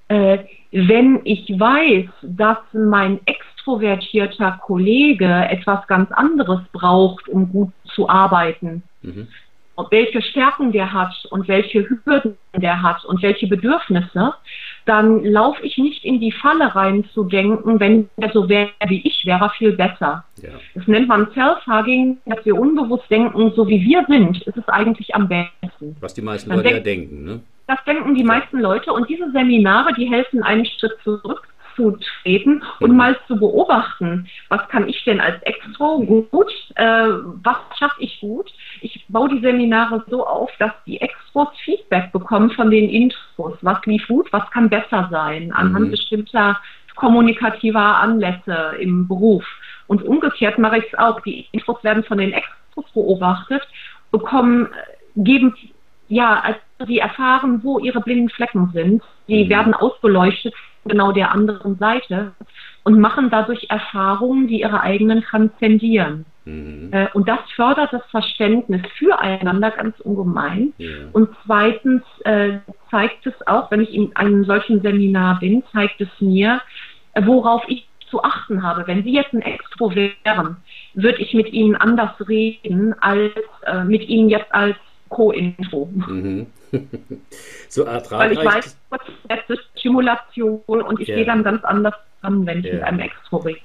äh, 0.10 0.40
wenn 0.72 1.22
ich 1.24 1.48
weiß, 1.58 2.10
dass 2.22 2.58
mein 2.74 3.20
extrovertierter 3.26 4.60
Kollege 4.64 5.48
etwas 5.50 5.86
ganz 5.88 6.12
anderes 6.12 6.62
braucht, 6.72 7.28
um 7.30 7.52
gut 7.52 7.72
zu 7.86 8.10
arbeiten, 8.10 8.84
mhm. 9.02 9.28
welche 9.90 10.22
Stärken 10.22 10.72
der 10.72 10.92
hat 10.92 11.14
und 11.30 11.48
welche 11.48 11.88
Hürden 11.88 12.38
der 12.56 12.82
hat 12.82 13.04
und 13.06 13.22
welche 13.22 13.48
Bedürfnisse, 13.48 14.34
dann 14.86 15.24
laufe 15.24 15.62
ich 15.64 15.78
nicht 15.78 16.04
in 16.04 16.20
die 16.20 16.32
Falle 16.32 16.76
rein 16.76 17.06
zu 17.14 17.24
denken, 17.24 17.80
wenn 17.80 18.10
er 18.18 18.32
so 18.32 18.50
wäre 18.50 18.70
wie 18.88 19.02
ich, 19.06 19.26
wäre 19.26 19.46
er 19.46 19.50
viel 19.52 19.74
besser. 19.74 20.24
Ja. 20.42 20.50
Das 20.76 20.88
nennt 20.88 21.08
man 21.08 21.28
Self-Hugging, 21.34 22.18
dass 22.26 22.46
wir 22.46 22.60
unbewusst 22.60 23.10
denken, 23.10 23.52
so 23.56 23.68
wie 23.68 23.82
wir 23.84 24.06
sind, 24.08 24.42
ist 24.42 24.58
es 24.58 24.68
eigentlich 24.68 25.14
am 25.16 25.28
besten. 25.28 25.96
Was 26.00 26.14
die 26.14 26.22
meisten 26.22 26.52
Leute 26.52 26.70
ja 26.70 26.80
denken, 26.80 27.24
ne? 27.24 27.40
Das 27.68 27.80
denken 27.86 28.16
die 28.16 28.24
meisten 28.24 28.60
Leute 28.60 28.92
und 28.92 29.08
diese 29.08 29.32
Seminare, 29.32 29.94
die 29.94 30.10
helfen 30.10 30.44
einen 30.44 30.66
Schritt 30.66 30.98
zurückzutreten 31.82 32.64
und 32.80 32.92
mhm. 32.92 32.98
mal 32.98 33.18
zu 33.28 33.38
beobachten, 33.38 34.28
was 34.50 34.68
kann 34.70 34.88
ich 34.88 35.04
denn 35.04 35.20
als 35.20 35.42
Extro 35.44 36.00
gut, 36.00 36.52
äh, 36.76 37.08
was 37.44 37.58
schaffe 37.78 37.96
ich 38.00 38.20
gut. 38.20 38.52
Ich 38.82 39.06
baue 39.08 39.30
die 39.30 39.42
Seminare 39.42 40.04
so 40.10 40.26
auf, 40.26 40.50
dass 40.60 40.72
die 40.86 41.02
Extros 41.02 41.50
Feedback 41.64 42.12
bekommen 42.12 42.52
von 42.52 42.70
den 42.70 42.90
Intros. 42.90 43.58
Was 43.62 43.86
lief 43.86 44.08
gut, 44.08 44.32
was 44.32 44.50
kann 44.52 44.70
besser 44.70 45.08
sein, 45.12 45.52
anhand 45.52 45.88
mhm. 45.88 45.92
bestimmter 45.92 46.60
kommunikativer 46.96 47.98
Anlässe 47.98 48.76
im 48.80 49.08
Beruf. 49.08 49.46
Und 49.88 50.04
umgekehrt 50.04 50.58
mache 50.58 50.80
ich 50.80 50.86
es 50.92 51.00
auch. 51.00 51.20
Die 51.22 51.48
Intros 51.52 51.84
werden 51.84 52.04
von 52.04 52.18
den 52.18 52.34
Extros 52.34 52.86
beobachtet, 52.94 53.68
bekommen, 54.12 54.68
geben 55.16 55.56
ja, 56.08 56.42
also 56.42 56.60
sie 56.88 57.00
erfahren, 57.00 57.62
wo 57.64 57.80
ihre 57.80 58.02
blinden 58.02 58.30
Flecken 58.30 58.70
sind. 58.74 59.02
Die 59.30 59.46
mhm. 59.46 59.50
werden 59.50 59.74
ausbeleuchtet 59.74 60.54
genau 60.86 61.12
der 61.12 61.32
anderen 61.32 61.78
Seite 61.78 62.34
und 62.84 63.00
machen 63.00 63.30
dadurch 63.30 63.68
Erfahrungen, 63.70 64.48
die 64.48 64.62
ihre 64.62 64.82
eigenen 64.82 65.22
transzendieren. 65.22 66.26
Mhm. 66.46 66.90
Äh, 66.92 67.08
und 67.14 67.28
das 67.28 67.40
fördert 67.56 67.94
das 67.94 68.04
Verständnis 68.10 68.82
füreinander 68.98 69.72
ganz 69.72 70.00
ungemein. 70.00 70.74
Ja. 70.78 70.90
Und 71.14 71.30
zweitens 71.46 72.04
äh, 72.24 72.60
zeigt 72.90 73.28
es 73.28 73.36
auch, 73.46 73.70
wenn 73.70 73.82
ich 73.82 73.94
in 73.94 74.16
einem 74.16 74.44
solchen 74.46 74.82
Seminar 74.82 75.40
bin, 75.40 75.64
zeigt 75.72 76.02
es 76.02 76.10
mir, 76.20 76.62
äh, 77.14 77.22
worauf 77.26 77.64
ich 77.68 77.88
zu 78.10 78.24
achten 78.24 78.64
habe. 78.64 78.88
Wenn 78.88 79.04
Sie 79.04 79.14
jetzt 79.14 79.34
ein 79.34 79.42
Extro 79.42 79.94
wären, 79.96 80.58
würde 80.96 81.22
ich 81.22 81.34
mit 81.34 81.54
Ihnen 81.54 81.76
anders 81.76 82.14
reden 82.28 82.94
als 83.00 83.32
äh, 83.66 83.84
mit 83.84 84.08
Ihnen 84.08 84.30
jetzt 84.30 84.54
als 84.54 84.76
Co-Intro. 85.10 85.90
Mhm. 85.94 86.48
So 87.70 87.84
ertragreich. 87.84 88.38
Weil 88.38 88.46
ich 88.46 88.56
weiß, 88.56 88.78
das 89.28 89.40
ist 89.50 89.62
Stimulation 89.80 90.62
und 90.66 91.00
ich 91.00 91.08
ja. 91.08 91.16
gehe 91.16 91.26
dann 91.26 91.44
ganz 91.44 91.64
anders 91.64 91.96
an, 92.22 92.46
wenn 92.46 92.60
ich 92.60 92.66
ja. 92.66 92.74
mit 92.74 92.84
einem 92.84 93.00
Extro 93.00 93.38
rede. 93.38 93.60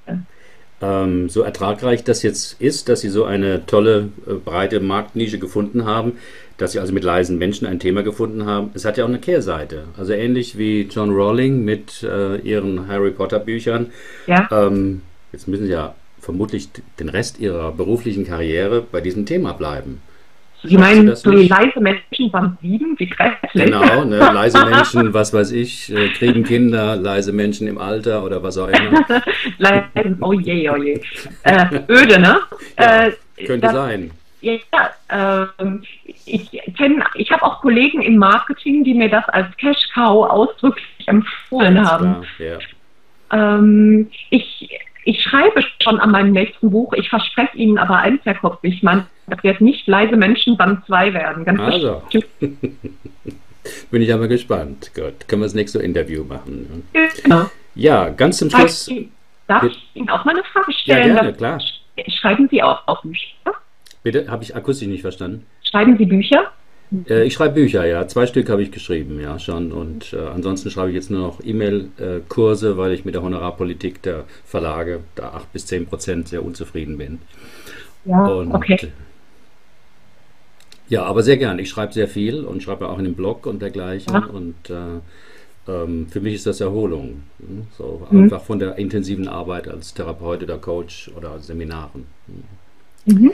Ähm, 0.83 1.31
so 1.31 1.41
ertragreich 1.41 2.05
das 2.05 2.23
jetzt 2.23 2.61
ist, 2.61 2.89
dass 2.89 3.01
Sie 3.01 3.09
so 3.09 3.25
eine 3.25 3.65
tolle, 3.65 4.11
äh, 4.27 4.35
breite 4.35 4.81
Marktnische 4.81 5.39
gefunden 5.39 5.87
haben, 5.87 6.19
dass 6.59 6.73
Sie 6.73 6.81
also 6.81 6.93
mit 6.93 7.03
leisen 7.03 7.39
Menschen 7.39 7.67
ein 7.67 7.79
Thema 7.79 8.03
gefunden 8.03 8.45
haben. 8.45 8.71
Es 8.75 8.85
hat 8.85 8.99
ja 8.99 9.05
auch 9.05 9.09
eine 9.09 9.19
Kehrseite. 9.19 9.85
Also 9.97 10.13
ähnlich 10.13 10.59
wie 10.59 10.83
John 10.83 11.11
Rowling 11.11 11.65
mit 11.65 12.03
äh, 12.03 12.37
ihren 12.37 12.89
Harry 12.89 13.11
Potter 13.11 13.39
Büchern. 13.39 13.91
Ja. 14.27 14.49
Ähm, 14.51 15.01
jetzt 15.33 15.49
müssen 15.49 15.67
Sie 15.67 15.73
ja 15.73 15.95
vermutlich 16.21 16.69
den 16.99 17.09
Rest 17.09 17.41
Ihrer 17.41 17.73
beruflichen 17.73 18.27
Karriere 18.27 18.83
bei 18.83 19.01
diesem 19.01 19.25
Thema 19.25 19.53
bleiben. 19.53 20.03
Sie 20.67 20.77
meinen 20.77 21.15
so 21.15 21.31
leise 21.31 21.81
Menschen 21.81 22.31
beim 22.31 22.57
Sieben? 22.61 22.95
Wie 22.99 23.07
grässlich. 23.07 23.65
Genau, 23.65 24.05
ne, 24.05 24.19
leise 24.35 24.65
Menschen, 24.65 25.15
was 25.15 25.33
weiß 25.33 25.53
ich, 25.53 25.93
äh, 25.93 26.09
kriegen 26.11 26.45
Kinder, 26.45 26.97
leise 26.97 27.33
Menschen 27.33 27.67
im 27.67 27.79
Alter 27.79 28.25
oder 28.25 28.43
was 28.43 28.59
auch 28.59 28.69
immer. 28.69 29.05
leise, 29.59 29.85
oh 30.21 30.33
je, 30.33 30.71
oh 30.71 30.77
je. 30.77 31.01
Äh, 31.43 31.67
öde, 31.89 32.19
ne? 32.19 32.41
Ja, 32.79 33.07
äh, 33.07 33.13
könnte 33.45 33.67
das, 33.67 33.73
sein. 33.73 34.11
Ja, 34.41 35.51
ähm, 35.59 35.83
ich 36.25 36.51
kenne, 36.77 37.05
ich 37.15 37.31
habe 37.31 37.43
auch 37.43 37.61
Kollegen 37.61 38.03
im 38.03 38.17
Marketing, 38.17 38.85
die 38.85 38.95
mir 38.95 39.09
das 39.09 39.29
als 39.31 39.49
Cash 39.57 39.89
Cow 39.95 40.29
ausdrücklich 40.31 40.87
empfohlen 41.07 41.79
Alles 41.79 41.91
haben. 41.91 42.27
Klar, 42.37 42.59
ja. 43.33 43.57
ähm, 43.57 44.11
ich, 44.31 44.69
ich 45.07 45.23
schreibe 45.23 45.63
schon 45.81 46.01
an 46.01 46.11
meinem 46.11 46.33
nächsten 46.33 46.71
Buch, 46.71 46.93
ich 46.93 47.09
verspreche 47.09 47.57
Ihnen 47.57 47.79
aber 47.79 47.99
eins, 47.99 48.21
Herr 48.25 48.35
Kopf, 48.35 48.59
ich 48.63 48.83
meine, 48.83 49.07
das 49.29 49.43
wird 49.45 49.61
nicht 49.61 49.87
leise 49.87 50.17
Menschen 50.17 50.57
Band 50.57 50.85
2 50.87 51.15
werden. 51.15 51.45
Ganz 51.45 51.61
also. 51.61 52.03
Bin 53.91 54.03
ich 54.03 54.13
aber 54.13 54.27
gespannt. 54.27 54.91
Gut, 54.95 55.29
können 55.29 55.43
wir 55.43 55.47
das 55.47 55.55
nächste 55.55 55.79
Interview 55.79 56.25
machen. 56.25 56.85
Genau. 57.23 57.47
Ja, 57.77 58.09
ganz 58.11 58.39
zum 58.39 58.51
Schluss. 58.51 58.91
Darf 59.47 59.63
ich 59.63 59.91
Ihnen 59.95 60.11
auch 60.11 60.25
mal 60.25 60.33
eine 60.33 60.45
Frage 60.45 60.73
stellen? 60.73 61.09
Ja, 61.09 61.15
gerne, 61.15 61.33
klar. 61.35 61.61
Schreiben 62.21 62.49
Sie 62.51 62.63
auch, 62.63 62.87
auch 62.87 63.03
Bücher? 63.03 63.55
Bitte, 64.03 64.29
habe 64.29 64.43
ich 64.43 64.57
akustisch 64.57 64.89
nicht 64.89 65.03
verstanden. 65.03 65.47
Schreiben 65.63 65.97
Sie 65.99 66.07
Bücher? 66.07 66.51
Äh, 67.09 67.25
ich 67.25 67.35
schreibe 67.35 67.55
Bücher, 67.55 67.85
ja. 67.85 68.07
Zwei 68.07 68.27
Stück 68.27 68.49
habe 68.49 68.63
ich 68.63 68.71
geschrieben, 68.71 69.21
ja, 69.21 69.39
schon. 69.39 69.73
Und 69.73 70.13
äh, 70.13 70.19
ansonsten 70.19 70.71
schreibe 70.71 70.91
ich 70.91 70.95
jetzt 70.95 71.11
nur 71.11 71.21
noch 71.21 71.41
E-Mail-Kurse, 71.43 72.77
weil 72.77 72.93
ich 72.93 73.05
mit 73.05 73.15
der 73.15 73.23
Honorarpolitik 73.23 74.03
der 74.03 74.25
Verlage 74.45 75.01
da 75.15 75.31
8 75.31 75.53
bis 75.53 75.67
10 75.67 75.87
Prozent 75.87 76.29
sehr 76.29 76.45
unzufrieden 76.45 76.99
bin. 76.99 77.19
Ja, 78.05 78.25
und, 78.27 78.53
okay. 78.53 78.93
Ja, 80.89 81.03
aber 81.05 81.23
sehr 81.23 81.37
gern. 81.37 81.59
Ich 81.59 81.69
schreibe 81.69 81.93
sehr 81.93 82.07
viel 82.07 82.45
und 82.45 82.63
schreibe 82.63 82.89
auch 82.89 82.99
in 82.99 83.05
dem 83.05 83.15
Blog 83.15 83.47
und 83.47 83.61
dergleichen. 83.61 84.15
Ja. 84.15 84.27
Und 84.27 84.71
äh, 84.71 85.01
ähm, 85.69 86.07
für 86.09 86.21
mich 86.21 86.35
ist 86.35 86.47
das 86.47 86.61
Erholung. 86.61 87.25
Hm? 87.41 87.67
So 87.77 88.07
mhm. 88.09 88.25
einfach 88.25 88.43
von 88.43 88.61
der 88.61 88.79
intensiven 88.79 89.27
Arbeit 89.27 89.67
als 89.67 89.95
Therapeut 89.95 90.43
oder 90.45 90.59
Coach 90.59 91.11
oder 91.17 91.41
Seminaren. 91.41 92.07
Mhm. 93.07 93.33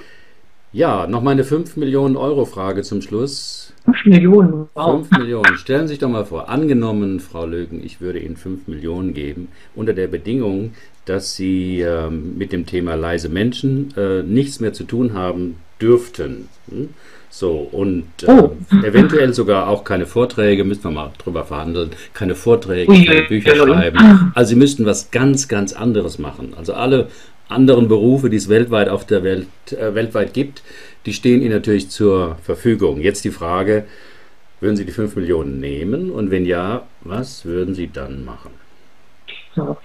Ja, 0.72 1.06
noch 1.06 1.22
meine 1.22 1.44
5 1.44 1.76
Millionen 1.76 2.16
Euro 2.16 2.46
Frage 2.46 2.82
zum 2.82 3.02
Schluss. 3.02 3.74
5 3.84 4.06
Millionen, 4.06 4.68
wow. 4.74 5.06
5 5.06 5.18
Millionen. 5.18 5.58
Stellen 5.58 5.86
Sie 5.86 5.92
sich 5.92 5.98
doch 5.98 6.08
mal 6.08 6.24
vor, 6.24 6.48
angenommen, 6.48 7.20
Frau 7.20 7.44
Lögen, 7.44 7.82
ich 7.84 8.00
würde 8.00 8.20
Ihnen 8.20 8.36
5 8.36 8.68
Millionen 8.68 9.12
geben, 9.12 9.48
unter 9.74 9.92
der 9.92 10.06
Bedingung, 10.06 10.72
dass 11.04 11.34
Sie 11.34 11.80
ähm, 11.80 12.38
mit 12.38 12.52
dem 12.52 12.64
Thema 12.64 12.94
leise 12.94 13.28
Menschen 13.28 13.92
äh, 13.98 14.22
nichts 14.22 14.60
mehr 14.60 14.72
zu 14.72 14.84
tun 14.84 15.12
haben 15.12 15.56
dürften. 15.80 16.48
Hm? 16.70 16.88
So, 17.28 17.52
und 17.72 18.04
äh, 18.26 18.30
oh. 18.30 18.56
eventuell 18.82 19.32
sogar 19.32 19.68
auch 19.68 19.84
keine 19.84 20.04
Vorträge, 20.04 20.64
müssen 20.64 20.84
wir 20.84 20.90
mal 20.90 21.10
drüber 21.16 21.44
verhandeln, 21.44 21.90
keine 22.12 22.34
Vorträge, 22.34 22.92
keine 22.92 23.22
Bücher 23.22 23.56
schreiben. 23.56 24.32
Also 24.34 24.50
Sie 24.50 24.56
müssten 24.56 24.84
was 24.84 25.10
ganz, 25.10 25.48
ganz 25.48 25.72
anderes 25.72 26.18
machen. 26.18 26.52
Also 26.58 26.74
alle 26.74 27.08
anderen 27.48 27.88
Berufe, 27.88 28.30
die 28.30 28.36
es 28.36 28.48
weltweit 28.48 28.88
auf 28.88 29.06
der 29.06 29.22
Welt 29.22 29.46
äh, 29.70 29.94
weltweit 29.94 30.34
gibt, 30.34 30.62
die 31.06 31.12
stehen 31.12 31.42
Ihnen 31.42 31.52
natürlich 31.52 31.90
zur 31.90 32.36
Verfügung. 32.42 33.00
Jetzt 33.00 33.24
die 33.24 33.30
Frage, 33.30 33.84
würden 34.60 34.76
Sie 34.76 34.86
die 34.86 34.92
5 34.92 35.16
Millionen 35.16 35.60
nehmen 35.60 36.10
und 36.10 36.30
wenn 36.30 36.46
ja, 36.46 36.82
was 37.00 37.44
würden 37.44 37.74
Sie 37.74 37.90
dann 37.92 38.24
machen? 38.24 38.52
So. 39.54 39.76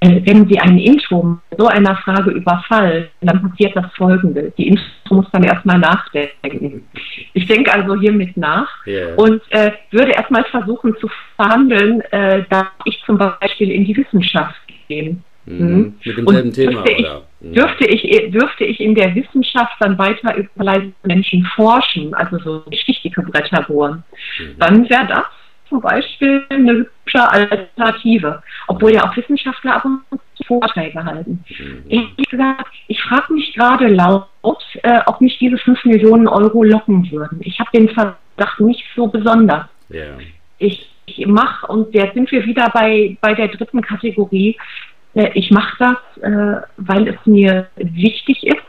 Äh, 0.00 0.20
wenn 0.24 0.46
Sie 0.48 0.58
ein 0.58 0.78
Intro 0.78 1.22
mit 1.22 1.58
so 1.58 1.66
einer 1.66 1.96
Frage 1.96 2.30
überfallen, 2.30 3.08
dann 3.22 3.42
passiert 3.42 3.74
das 3.74 3.92
Folgende. 3.96 4.52
Die 4.56 4.68
Intro 4.68 5.14
muss 5.14 5.26
dann 5.32 5.44
erstmal 5.44 5.78
nachdenken. 5.78 6.86
Ich 7.32 7.46
denke 7.46 7.72
also 7.72 7.98
hiermit 7.98 8.36
nach 8.36 8.68
yeah. 8.86 9.14
und 9.16 9.40
äh, 9.50 9.72
würde 9.90 10.12
erstmal 10.12 10.44
versuchen 10.44 10.94
zu 11.00 11.08
verhandeln, 11.36 12.00
äh, 12.12 12.44
dass 12.50 12.66
ich 12.84 13.02
zum 13.06 13.18
Beispiel 13.18 13.70
in 13.70 13.84
die 13.84 13.96
Wissenschaft 13.96 14.60
gehe. 14.88 15.16
Mhm. 15.46 15.58
mhm. 15.58 15.94
Mit 16.04 16.16
demselben 16.16 16.46
und 16.46 16.54
Thema, 16.54 16.82
dürfte 16.82 16.98
oder? 16.98 17.22
Ich, 17.40 17.48
mhm. 17.48 17.52
dürfte, 17.52 17.86
ich, 17.86 18.30
dürfte 18.30 18.64
ich 18.64 18.80
in 18.80 18.94
der 18.94 19.14
Wissenschaft 19.14 19.74
dann 19.80 19.98
weiter 19.98 20.36
über 20.36 20.82
Menschen 21.02 21.44
forschen, 21.54 22.14
also 22.14 22.38
so 22.38 22.62
geschichtliche 22.70 23.22
Bretter 23.22 23.62
bohren, 23.62 24.02
mhm. 24.38 24.58
dann 24.58 24.88
wäre 24.88 25.06
das 25.06 25.24
zum 25.68 25.80
Beispiel 25.80 26.44
eine 26.50 26.72
hübsche 26.72 27.28
Alternative, 27.30 28.42
obwohl 28.68 28.92
ja 28.92 29.04
auch 29.04 29.16
Wissenschaftler 29.16 29.76
ab 29.76 29.84
und 29.84 30.20
zu 30.34 30.44
Vorträge 30.44 31.04
halten. 31.04 31.44
Mhm. 31.58 32.08
Gesagt, 32.30 32.68
ich 32.88 33.02
frage 33.02 33.32
mich 33.32 33.54
gerade 33.54 33.88
laut, 33.88 34.28
äh, 34.82 35.00
ob 35.06 35.20
mich 35.20 35.38
diese 35.38 35.58
5 35.58 35.84
Millionen 35.84 36.28
Euro 36.28 36.62
locken 36.62 37.10
würden. 37.10 37.40
Ich 37.42 37.58
habe 37.58 37.70
den 37.72 37.88
Verdacht 37.88 38.60
nicht 38.60 38.84
so 38.94 39.06
besonders. 39.06 39.66
Yeah. 39.90 40.18
Ich, 40.58 40.90
ich 41.06 41.26
mache, 41.26 41.66
und 41.66 41.94
jetzt 41.94 42.14
sind 42.14 42.30
wir 42.30 42.44
wieder 42.44 42.70
bei, 42.70 43.16
bei 43.20 43.34
der 43.34 43.48
dritten 43.48 43.82
Kategorie, 43.82 44.56
ich 45.14 45.50
mache 45.50 45.76
das, 45.78 46.22
äh, 46.22 46.62
weil 46.76 47.08
es 47.08 47.16
mir 47.24 47.66
wichtig 47.76 48.46
ist, 48.46 48.62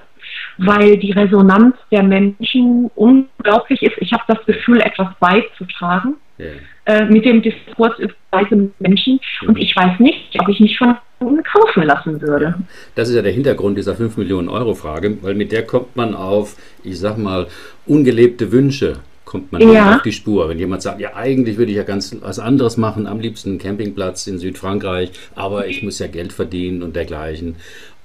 weil 0.58 0.98
die 0.98 1.12
Resonanz 1.12 1.76
der 1.92 2.04
Menschen 2.04 2.90
unglaublich 2.96 3.82
ist. 3.82 3.96
Ich 4.00 4.12
habe 4.14 4.24
das 4.28 4.46
Gefühl, 4.46 4.82
etwas 4.82 5.08
beizutragen 5.20 6.16
yeah. 6.40 6.54
Äh, 6.86 7.06
mit 7.06 7.26
dem 7.26 7.42
Diskurs 7.42 7.98
über 7.98 8.14
weiße 8.32 8.70
Menschen. 8.80 9.20
Und 9.48 9.58
ich 9.58 9.76
weiß 9.76 10.00
nicht, 10.00 10.40
ob 10.40 10.48
ich 10.50 10.60
mich 10.60 10.78
von 10.78 10.96
ihnen 11.20 11.44
kaufen 11.44 11.84
lassen 11.84 12.22
würde. 12.22 12.56
Das 12.94 13.10
ist 13.10 13.16
ja 13.16 13.22
der 13.22 13.32
Hintergrund 13.32 13.78
dieser 13.78 13.96
5 13.96 14.18
Millionen 14.18 14.50
Euro 14.50 14.76
Frage, 14.76 15.18
weil 15.24 15.34
mit 15.34 15.52
der 15.52 15.66
kommt 15.66 15.96
man 15.96 16.14
auf, 16.14 16.56
ich 16.84 17.00
sag 17.00 17.18
mal, 17.18 17.48
ungelebte 17.88 18.52
Wünsche 18.52 18.98
kommt 19.26 19.52
man 19.52 19.62
ja. 19.62 19.98
auf 19.98 20.04
die 20.04 20.12
Spur. 20.12 20.48
Wenn 20.48 20.60
jemand 20.60 20.82
sagt, 20.82 21.02
ja, 21.02 21.16
eigentlich 21.16 21.58
würde 21.58 21.72
ich 21.72 21.78
ja 21.78 21.84
ganz 21.84 22.16
was 22.22 22.40
anderes 22.40 22.78
machen, 22.78 23.08
am 23.08 23.20
liebsten 23.20 23.50
einen 23.52 23.60
Campingplatz 23.60 24.28
in 24.28 24.40
Südfrankreich, 24.40 25.12
aber 25.36 25.68
ich 25.68 25.84
muss 25.84 26.00
ja 26.00 26.08
Geld 26.08 26.32
verdienen 26.32 26.84
und 26.84 26.96
dergleichen. 26.96 27.56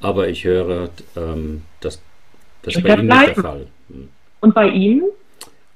Aber 0.01 0.29
ich 0.29 0.45
höre, 0.45 0.89
ähm, 1.17 1.63
dass 1.81 2.01
das 2.63 2.77
ist 2.77 2.83
bei 2.83 2.95
Ihnen 2.95 3.07
nicht 3.07 3.37
der 3.37 3.43
Fall. 3.43 3.67
Hm. 3.89 4.09
Und 4.41 4.55
bei 4.55 4.69
Ihnen? 4.69 5.05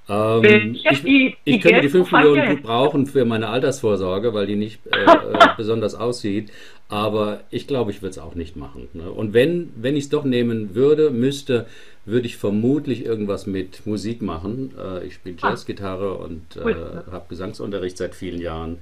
Ähm, 0.07 0.75
ich, 0.75 1.03
die, 1.03 1.37
ich 1.45 1.61
könnte 1.63 1.81
die 1.81 1.89
5 1.89 2.13
Millionen 2.13 2.57
gut 2.57 2.63
brauchen 2.63 3.07
für 3.07 3.25
meine 3.25 3.49
Altersvorsorge, 3.49 4.35
weil 4.35 4.47
die 4.47 4.57
nicht 4.57 4.81
äh, 4.87 5.05
äh, 5.05 5.49
besonders 5.57 5.95
aussieht. 5.95 6.51
Aber 6.89 7.41
ich 7.51 7.67
glaube, 7.67 7.91
ich 7.91 8.03
würde 8.03 8.11
es 8.11 8.19
auch 8.19 8.35
nicht 8.35 8.57
machen. 8.57 8.89
Ne? 8.93 9.11
Und 9.11 9.33
wenn, 9.33 9.73
wenn 9.77 9.97
ich 9.97 10.05
es 10.05 10.11
doch 10.11 10.25
nehmen 10.25 10.75
würde, 10.75 11.11
müsste, 11.11 11.67
würde 12.07 12.27
ich 12.27 12.37
vermutlich 12.37 13.05
irgendwas 13.05 13.47
mit 13.47 13.87
Musik 13.87 14.23
machen. 14.23 14.73
Äh, 14.79 15.07
ich 15.07 15.15
spiele 15.15 15.37
ah. 15.43 15.51
Jazzgitarre 15.51 16.15
und 16.15 16.57
äh, 16.57 16.75
habe 17.11 17.27
Gesangsunterricht 17.29 17.97
seit 17.97 18.15
vielen 18.15 18.41
Jahren. 18.41 18.79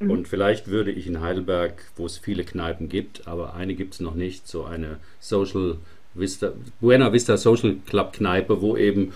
Mhm. 0.00 0.10
Und 0.10 0.28
vielleicht 0.28 0.68
würde 0.68 0.90
ich 0.90 1.06
in 1.06 1.20
Heidelberg, 1.20 1.84
wo 1.96 2.06
es 2.06 2.18
viele 2.18 2.44
Kneipen 2.44 2.88
gibt, 2.88 3.26
aber 3.28 3.54
eine 3.54 3.74
gibt 3.74 3.94
es 3.94 4.00
noch 4.00 4.14
nicht, 4.14 4.48
so 4.48 4.64
eine 4.64 4.98
Social 5.20 5.76
Vista, 6.14 6.52
Buena 6.80 7.12
Vista 7.12 7.36
Social 7.36 7.76
Club 7.86 8.12
Kneipe, 8.12 8.60
wo 8.60 8.76
eben 8.76 9.12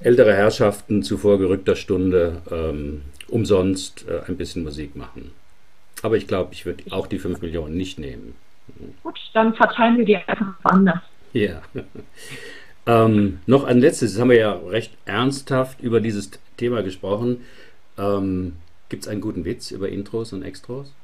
ältere 0.00 0.32
Herrschaften 0.32 1.02
zu 1.02 1.18
vorgerückter 1.18 1.74
Stunde 1.76 2.42
ähm, 2.50 3.02
umsonst 3.28 4.06
äh, 4.08 4.20
ein 4.28 4.36
bisschen 4.36 4.62
Musik 4.62 4.94
machen. 4.94 5.32
Aber 6.02 6.16
ich 6.16 6.26
glaube, 6.26 6.52
ich 6.52 6.66
würde 6.66 6.84
auch 6.90 7.06
die 7.06 7.18
5 7.18 7.40
Millionen 7.40 7.76
nicht 7.76 7.98
nehmen. 7.98 8.34
Gut, 9.02 9.18
dann 9.32 9.54
verteilen 9.54 9.96
wir 9.96 10.04
die 10.04 10.16
einfach 10.16 10.54
anders. 10.64 11.00
Ja. 11.32 11.62
ähm, 12.86 13.40
noch 13.46 13.64
ein 13.64 13.78
letztes, 13.78 14.12
jetzt 14.12 14.20
haben 14.20 14.30
wir 14.30 14.38
ja 14.38 14.52
recht 14.52 14.92
ernsthaft 15.04 15.80
über 15.80 16.00
dieses 16.00 16.30
Thema 16.56 16.82
gesprochen. 16.82 17.44
Ähm, 17.98 18.54
Gibt 18.88 19.02
es 19.02 19.08
einen 19.08 19.20
guten 19.20 19.44
Witz 19.44 19.72
über 19.72 19.88
Intros 19.88 20.32
und 20.32 20.42
Extros? 20.42 20.94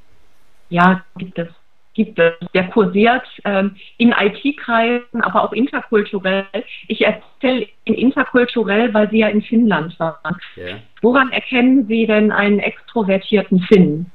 Ja, 0.69 1.05
gibt 1.19 1.39
es. 1.39 1.49
Gibt 1.95 2.19
es. 2.19 2.33
Der 2.55 2.69
kursiert 2.69 3.25
ähm, 3.45 3.77
in 3.99 4.13
IT-Kreisen, 4.13 5.21
aber 5.21 5.45
auch 5.45 5.53
interkulturell. 5.53 6.47
Ich 6.89 7.05
erzähle 7.05 7.67
in 7.85 7.95
interkulturell, 7.95 8.95
weil 8.95 9.11
Sie 9.11 9.19
ja 9.19 9.29
in 9.29 9.43
Finnland 9.43 9.99
waren. 9.99 10.37
Yeah. 10.57 10.79
Woran 11.03 11.31
erkennen 11.33 11.87
Sie 11.89 12.07
denn 12.07 12.33
einen 12.33 12.61
extrovertierten 12.61 13.61
Finn? 13.61 14.07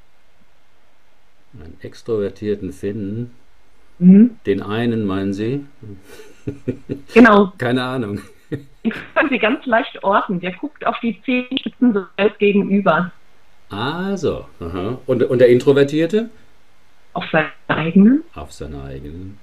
Einen 1.54 1.78
extrovertierten 1.82 2.72
Finn? 2.72 3.32
Mhm. 4.00 4.40
Den 4.46 4.64
einen 4.64 5.06
meinen 5.06 5.34
Sie? 5.34 5.66
Genau. 7.14 7.52
Keine 7.58 7.84
Ahnung. 7.84 8.22
Den 8.50 8.94
können 9.14 9.30
Sie 9.30 9.40
ganz 9.40 9.66
leicht 9.66 10.04
orten. 10.04 10.40
Der 10.40 10.54
guckt 10.54 10.86
auf 10.86 10.96
die 11.02 11.22
Zehenspitzen 11.24 11.94
so 11.94 12.06
selbst 12.18 12.40
gegenüber. 12.40 13.12
Ah, 13.70 14.16
so. 14.16 14.46
Aha. 14.60 14.98
Und, 15.06 15.24
und 15.24 15.40
der 15.40 15.50
Introvertierte? 15.50 16.30
Auf 17.14 17.26
seine 17.32 17.50
eigenen. 17.68 18.24
Auf 18.34 18.52
seine 18.52 18.84
eigenen. 18.84 19.38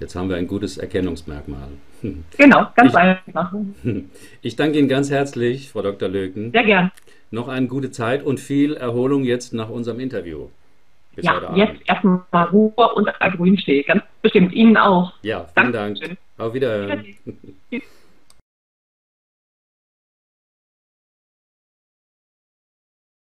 Jetzt 0.00 0.14
haben 0.14 0.28
wir 0.28 0.36
ein 0.36 0.46
gutes 0.46 0.78
Erkennungsmerkmal. 0.78 1.68
Genau, 2.36 2.66
ganz 2.76 2.92
ich, 2.92 2.98
einfach. 2.98 3.52
Ich 4.42 4.56
danke 4.56 4.78
Ihnen 4.78 4.88
ganz 4.88 5.10
herzlich, 5.10 5.70
Frau 5.70 5.82
Dr. 5.82 6.08
Löken. 6.08 6.52
Sehr 6.52 6.64
gern. 6.64 6.92
Noch 7.30 7.48
eine 7.48 7.66
gute 7.66 7.90
Zeit 7.90 8.22
und 8.22 8.38
viel 8.38 8.74
Erholung 8.74 9.24
jetzt 9.24 9.54
nach 9.54 9.70
unserem 9.70 9.98
Interview. 10.00 10.48
Bis 11.16 11.24
ja, 11.24 11.54
jetzt 11.54 11.80
erstmal 11.86 12.44
Ruhe 12.52 12.94
und 12.94 13.08
Grünstee. 13.36 13.82
Ganz 13.82 14.04
bestimmt 14.20 14.52
Ihnen 14.52 14.76
auch. 14.76 15.14
Ja, 15.22 15.46
vielen 15.56 15.72
Dankeschön. 15.72 16.08
Dank. 16.08 16.18
Auf 16.38 16.54
Wiederhören. 16.54 17.04